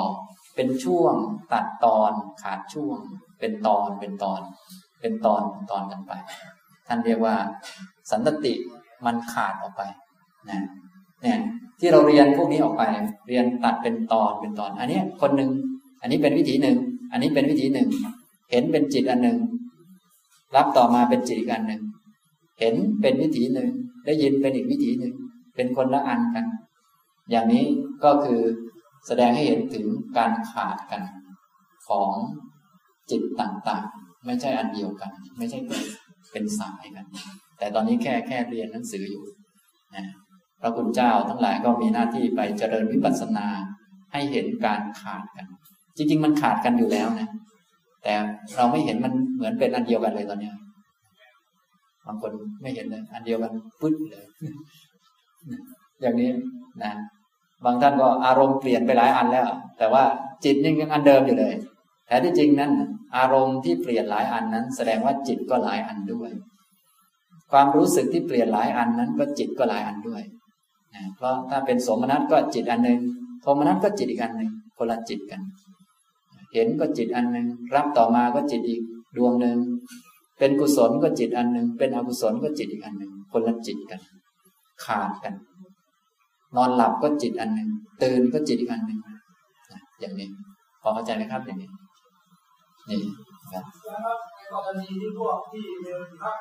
[0.56, 1.14] เป็นช่วง
[1.52, 2.12] ตัดตอน
[2.42, 2.98] ขาดช่วง
[3.38, 4.40] เป็นตอนเป็นตอน
[5.00, 6.12] เป็นตอนตอนกันไป
[6.86, 7.36] ท่านเรียกว่า
[8.10, 8.54] สันตติ
[9.06, 9.82] มันขาดออกไป
[10.50, 10.60] นะ
[11.22, 11.38] เนี่ย
[11.80, 12.82] ที่เราเรียนพวกนี้ออกไป
[13.28, 15.50] เรียนตัดเป็นตอนเป็นตอน อันนี้คนหนึ่ง
[16.00, 16.78] อันนี้เป็นวิธีหนึ่ง
[17.12, 17.88] อันนี้เป็นวิธีหนึ่ง
[18.50, 19.38] เห็นเป็นจิตอันหนึ่ง
[20.56, 21.82] รับต่อมาเป็นจิตอีกอันหนึ่ง
[22.60, 23.70] เห็นเป็นวิถีหนึ่ง
[24.06, 25.14] ได้ยินเป็นอีกวิถีหนึ่ง
[25.56, 26.46] เป็นคนละอันกัน
[27.30, 27.64] อย่างนี้
[28.04, 28.40] ก็คือ
[29.06, 29.86] แสดงให้เห็นถึง
[30.18, 31.02] การขาดกัน
[31.88, 32.12] ของ
[33.10, 35.82] จิตต่างๆ ไม่ใช่อันเดียวกัน ไม่ใช่เป็น
[36.32, 37.06] เป็นสายกัน
[37.58, 39.24] แต่ตอนนี้แค่แค่เรียนหนังสืออยู่
[39.96, 40.04] นะ
[40.60, 43.46] พระคุณเจ้าทั้งหลายก็มีหน้าที่ไปเจริญวิปัสสนา
[44.12, 45.46] ให้เห็นการขาดกัน
[45.96, 47.28] จริง ๆ มันขาดกันอยู่แล้วนะ
[48.04, 48.14] แต่
[48.56, 50.50] เราไม่เห็นมันเหมือนเป็นอันเดียวกันเลยตอนนี้
[52.06, 54.26] บางคนไม่เห็นเลยอันเดียวกันปึ๊ดเลย
[56.00, 56.30] อย่างนี้
[56.82, 56.92] นะ
[57.64, 59.48] บางท่านก็อารมณ์เปลี่ยนไปหลายอันแล้ว
[59.78, 60.04] แต่ว่า
[60.44, 61.54] จิตยังอันเดิมอยู่เลย
[62.06, 62.72] แต่ที่จริงนั้น
[63.16, 66.30] อารมณ์ที่เปลี่ยนหลายอันนั้น แสดงว่าจิตก็หลายอันด้วย
[67.52, 70.22] ความรู้สึกที่เปลี่ยนหลายอันนั้น ก็จิตก็หลายอันด้วย
[70.94, 73.00] นะเพราะถ้าเป็นสมนัตก็จิตอันหนึ่ง
[73.42, 75.40] โทมนัตก็จิตอีกอันหนึ่งคนละจิตกัน
[76.52, 78.82] เห็นก็จิตอันหนึ่งรับต่อมาก็จิตอีก
[79.16, 79.58] ดวงหนึ่ง
[80.38, 84.00] เป็นกุศลก็จิตอันหนึ่งเป็นอกุศลก็จิตอีกอันหนึ่งคนละจิตกัน
[84.84, 85.34] ขาดกัน
[86.56, 87.68] นอนหลับก็จิตอันหนึ่ง
[88.02, 89.00] ตื่นก็จิตอีกอันหนึ่ง
[90.00, 90.28] อย่างนี้
[90.82, 91.70] พอเข้าใจไหมครับอย่างนี้
[92.90, 93.00] นี่
[93.52, 93.64] ครับ
[94.52, 96.36] กรณีที่พวกที่เดินพัก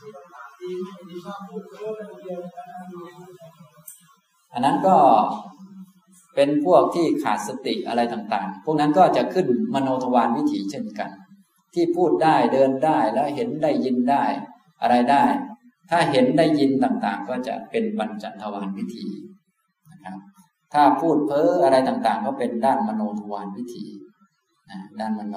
[0.00, 0.72] ที่ต่างๆที่
[1.08, 1.94] มีชอบพูดเยอะ
[2.24, 2.42] เยอะ
[4.52, 4.96] อันนั้นก็
[6.34, 11.10] เป็นพวกที่ขาดสติอะไรต่างๆ พวกนั้นก็จะขึ้นมโนทวารวิถีเช่นกัน
[11.74, 14.24] ที่พูดได้เดินได้แล้วเห็นได้ยินได้
[14.82, 15.24] อะไรได้
[15.90, 19.06] ถ้าเห็นได้ยินต่างๆ ก็จะเป็นปัญจทวารวิธี
[19.92, 20.18] นะครับ
[20.72, 23.86] ถ้าพูดเพ้ออะไรต่างๆ ก็เป็นด้านมโนทวารวิธี
[24.70, 25.36] นะด้านมโน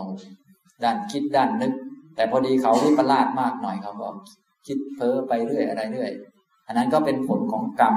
[0.83, 1.73] ด้านคิดด้านนึก
[2.15, 4.07] แต่พอดีเขาวิปลาสมากหน่อยเขาก็
[4.67, 6.11] คิดเพ้อไปเรื่อยอะไรเรื่อย
[6.67, 7.95] อันนั้นก็เป็นผลของกรรม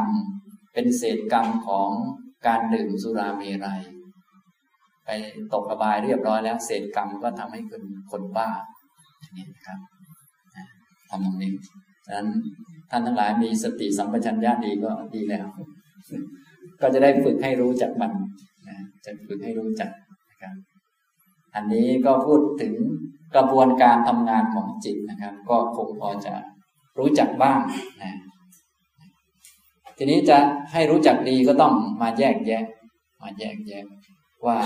[0.74, 1.90] เป็นเศษกรรมของ
[2.46, 3.82] การดื่มสุราเมรัย
[5.04, 5.10] ไป
[5.52, 8.48] ตกอบายเรียบร้อยแล้ว เศษกรรมก็ทำให้คนคนบ้า
[9.20, 9.78] อย่างนี้นะครับ
[11.10, 11.52] ทำตรงนี้
[12.06, 12.28] ฉะนั้น
[12.90, 15.46] ท่านทั้งหลายมีสติสัมปชัญญะดีก็ดีแล้ว
[16.80, 18.12] ก็จะได้ฝึกให้รู้จักมัน
[18.68, 19.90] นะจะฝึกให้รู้จัก
[20.30, 20.54] นะครับ
[21.54, 22.74] อันนี้ก็พูดถึง
[23.36, 26.34] กระบวนการทำงานของจิตนะครับ ก็คงพอจะ
[26.98, 27.58] รู้จักบ้าง
[28.02, 28.12] นะ
[29.96, 30.38] ทีนี้จะ
[30.72, 32.64] ให้รู้จักดีก็ต้องมาแยกแยะ
[33.22, 33.84] มาแยกแยะ
[34.46, 34.58] ว่า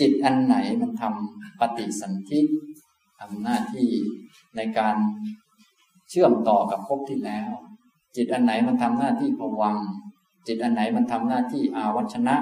[0.00, 2.40] จิตอันไหนมันทำปฏิสันธิ
[3.18, 3.90] ทำหน้าที่
[4.56, 4.96] ในการ
[6.08, 7.50] เชื่อมต่อกับภพที่แล้ว
[8.16, 9.76] จิตอันไหนมันทำหน้าที่ผวัง
[10.46, 12.36] จิตอันไหนมันทำหน้าที่อาวัชนะ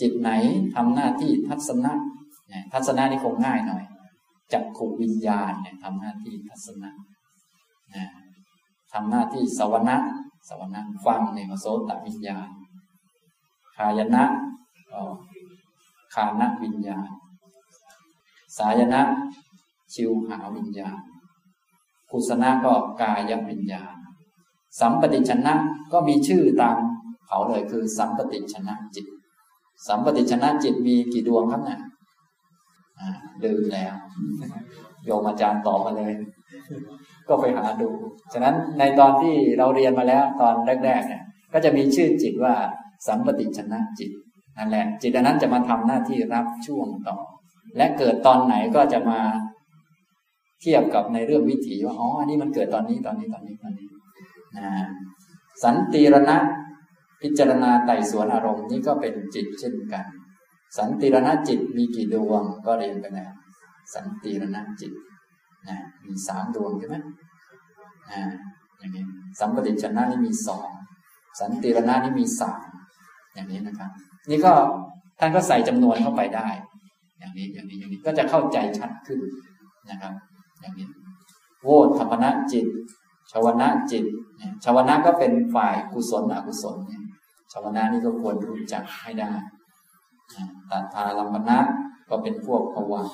[0.00, 0.30] จิตไหน
[0.74, 1.92] ทำหน้าที่ทัศนะ
[2.72, 3.84] ทัศนะนี่คงง่ายหน่อย
[4.52, 6.90] จักขุวิญญาณเนี่ยทำหน้าที่ทัศนะ
[8.92, 9.96] ทำหน้าที่สวนะ
[10.48, 12.48] สวนะฟังเนี่ยโสตวิญญาณ
[13.76, 14.24] คายนะ
[16.14, 17.08] คานวิญญาณ
[18.58, 19.00] สายนะ
[19.94, 20.98] ชิวหาวิญญาณ
[22.10, 23.94] กุศนะก็กายวิญญาณ
[24.80, 25.54] สัมปติชนะ
[25.92, 26.76] ก็มีชื่อตาม
[27.26, 29.06] เขาเลยคือ สัมปติชนะจิต
[29.88, 31.80] สัมปติชนะจิตมีกี่ดวงครับเนี่ย
[33.44, 33.94] ลืมแล้ว
[35.04, 36.12] โยมอาจารย์ตอบมาเลย
[37.28, 37.88] ก็ไปหาดู
[38.32, 40.54] ฉะนั้นในตอนที่เราเรียนมาแล้วตอน
[40.84, 42.54] แรกๆเนี่ย ก็จะมีชื่อจิตว่า
[43.06, 44.10] สัมปติชนะจิต
[44.60, 47.16] นั่นแหละจิตนั้นจะมาทำหน้าที่รับช่วงต่อ
[47.76, 49.20] และเกิดตอนไหนก็จะมา
[50.60, 53.86] เทียบกับในเรื่องวิถีว่าอ๋ออันนี้มันเกิดตอนนี้ตอนนี้ตอนนี้ตอนนี้
[54.56, 54.68] นะ
[55.64, 56.36] สันติรณะ
[57.22, 60.04] พิจารณาไต่สวนอารมณ์นี่ก็เป็นจิตเช่นกัน
[60.78, 63.32] สันติรณะจิตมีกี่ดวงก็เรียนไปแล้ว
[63.94, 64.92] สันติรณะจิต
[65.68, 66.96] นะมีสามดวงใช่ไหม
[68.10, 68.22] อ่า
[68.78, 69.04] อย่างนี้
[69.40, 70.68] สัมปติชนะนี่มีสอง
[71.40, 72.66] สันติรณะนี่มีสาม
[73.34, 73.90] อย่างนี้นะครับ
[74.28, 74.52] นี่ก็
[75.18, 76.48] ท่านก็ใส่จำนวนเข้าไปได้
[77.18, 79.20] อย่างนี้อย่างนี้อย่างนี้ก็จะเข้าใจชัดขึ้น
[79.90, 80.12] นะครับ
[80.60, 80.86] อย่างนี้
[81.62, 81.68] โว
[81.98, 82.66] ธรรมณะจิต
[83.32, 84.04] ชาวนะจิต
[84.64, 87.02] ชาวนะก็เป็นฝ่ายกุศลอกุศลเนี่ย
[87.52, 89.32] ชาวนะนี่ก็ควรรู้จักให้ได้
[90.70, 91.58] ตัทาลัมปนะ
[92.08, 93.08] ก็เป็นพวกภวัง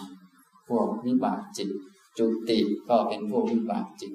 [0.68, 1.68] พวกวิบากจิต
[2.18, 4.12] จุติก็เป็นพวกวิบากจิต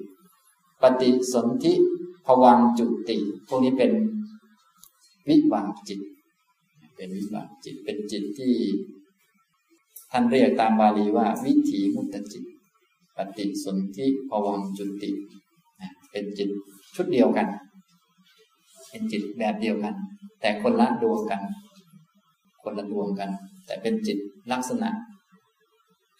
[0.82, 1.72] ปฏิสนธิ
[2.26, 3.16] ภวังจุติ
[3.48, 3.92] พวกนี้เป็น
[5.28, 6.00] วิบากจิต
[6.96, 8.54] เป็นวิบากจิต เป็นจิตที่
[10.12, 12.44] ท่านเรียกตามบาลีว่า วิถีมุตตจิต
[13.16, 15.10] ปฏิสนธิภวังจุติ
[16.10, 16.48] เป็นจิต
[16.94, 17.48] ชุดเดียวกัน
[18.88, 19.94] เป็นจิตแบบเดียวกัน
[20.40, 21.40] แต่คนละดวงกัน
[22.62, 23.30] คนละดวงกัน
[23.66, 24.18] แต่เป็นจิต
[24.52, 24.90] ลักษณะ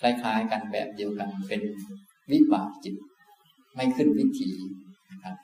[0.01, 1.61] คล้ายๆกันแบบเดียวกัน เป็น
[2.31, 2.95] วิบากจิต
[3.75, 4.51] ไม่ขึ้นวิถี
[5.11, 5.37] นะครับ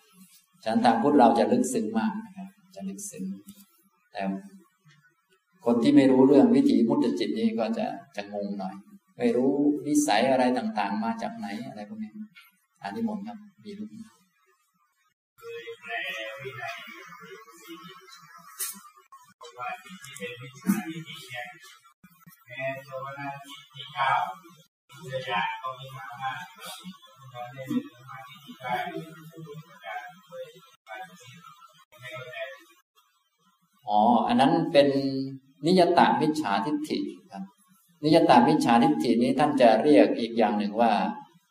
[0.63, 3.25] ฉะนั้นทางพุทธเราจะลึกซึ้งมากนะครับจะลึกซึ้ง
[4.13, 4.23] แต่
[5.71, 8.75] คนที่ไม่รู้เรื่องวิถีมุตจิตนี้ก็จะจะงงหน่อย
[9.19, 9.53] ไม่รู้
[9.87, 12.13] นิสัยอะไรต่างๆ มาจากไหนอะไรพวกนี้
[12.83, 13.91] อันนี้หมดครับมีรูป
[19.59, 21.47] ว่าที่เป็นวิชาที่ดีเนี่ย
[22.47, 24.11] แม้โชวนาที่ที่เก้า
[24.91, 26.39] วิทยาก็ไม่สามารถ
[27.35, 28.75] การได้เป็นสมาธิที่ได้
[29.85, 30.45] การด้วย
[30.89, 31.35] การสิ่ง
[32.01, 32.43] ให้เราได้
[33.89, 34.89] อ๋อ อันนั้นเป็น
[35.67, 36.99] นิยตามิจฉาทิฏฐิ
[37.33, 37.43] ครับ
[38.05, 40.93] นิยตามิจฉาทิฏฐินี้ท่านจะเรียกอีกอย่างหนึ่งว่า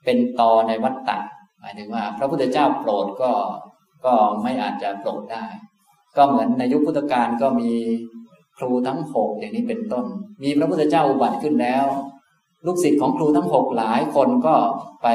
[0.06, 1.18] เป็นตอในวัฏฏะ
[1.60, 3.32] หมายถึงว่า พระพุทธเจ้าโปรดก็
[4.06, 5.46] ก็ไม่อาจจะโปรดได้
[6.18, 7.72] ก็เหมือนในยุคพุทธกาลก็มี
[8.58, 10.06] ครูทั้งหกอย่างนี้เป็นต้น
[10.44, 11.86] มีพระพุทธเจ้าอุบัติขึ้นแล้ว
[12.66, 14.56] ลูกศิษย์ของครูทั้งหกหลายคนก็
[15.04, 15.08] ไป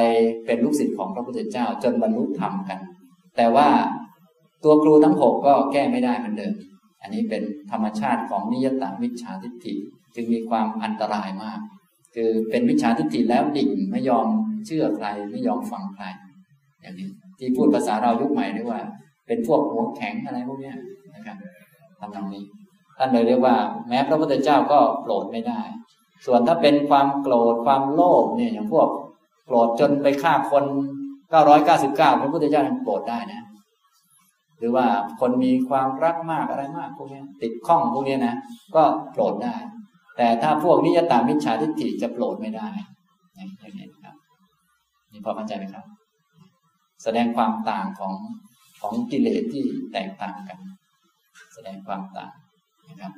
[0.45, 2.79] เป็นลูกศิษย์ของพระพุทธเจ้าจนบรรลุธรรมกัน
[3.37, 3.67] แต่ว่า
[4.63, 6.53] ตัวครูทั้งหกก็แก้ไม่ได้เหมือนเดิม
[7.03, 9.73] อันนี้เป็นธรรมชาติของนิยตาวิชาทิฏฐิ
[10.15, 11.59] จึงมีความอันตรายมาก
[12.15, 14.27] คือเป็นวิชาทิฏฐิแล้วดิ่งไม่ยอม
[14.65, 16.05] เชื่อใครไม่ยอมฟังใคร
[16.81, 18.81] อย่างนี้ที่พูดภาษาเรายุคใหม่เรียกว่า
[19.27, 20.73] เป็นพวกหัวแข็งอะไรพวกนี้
[21.15, 21.37] นะครับ
[21.99, 22.43] ทำตรงนี้
[22.97, 23.55] ท่านเลยเรียกว่า
[23.87, 25.61] แม้พระพุทธเจ้าก็โกรธไม่ได้
[26.25, 28.87] ส่วนถ้าเป็นความโกรธความโลภเนี่ยอย่างพวก
[29.45, 30.65] โกรธจนไปฆ่าคน
[31.43, 33.41] 999 พระพุทธเจ้าโกรธได้นะ
[34.59, 34.85] หรือว่า
[35.19, 38.35] คนมีความรักมากอะไรมากพวกนี้ติดข้องพวกนี้นะ
[38.75, 39.55] ก็โกรธได้
[40.17, 42.67] แต่ถ้าพวกนิยตามิจฉาทิฏฐิจะโปรดไม่ได้
[43.35, 44.15] อย่างนี้ครับ
[45.11, 45.85] นี่พอเข้าใจไหมครับ
[47.03, 48.13] แสดงความต่างของ
[48.81, 50.59] ของกิเลสที่แตกต่างกัน
[51.53, 52.31] แสดงความต่าง
[52.89, 53.13] นะครับ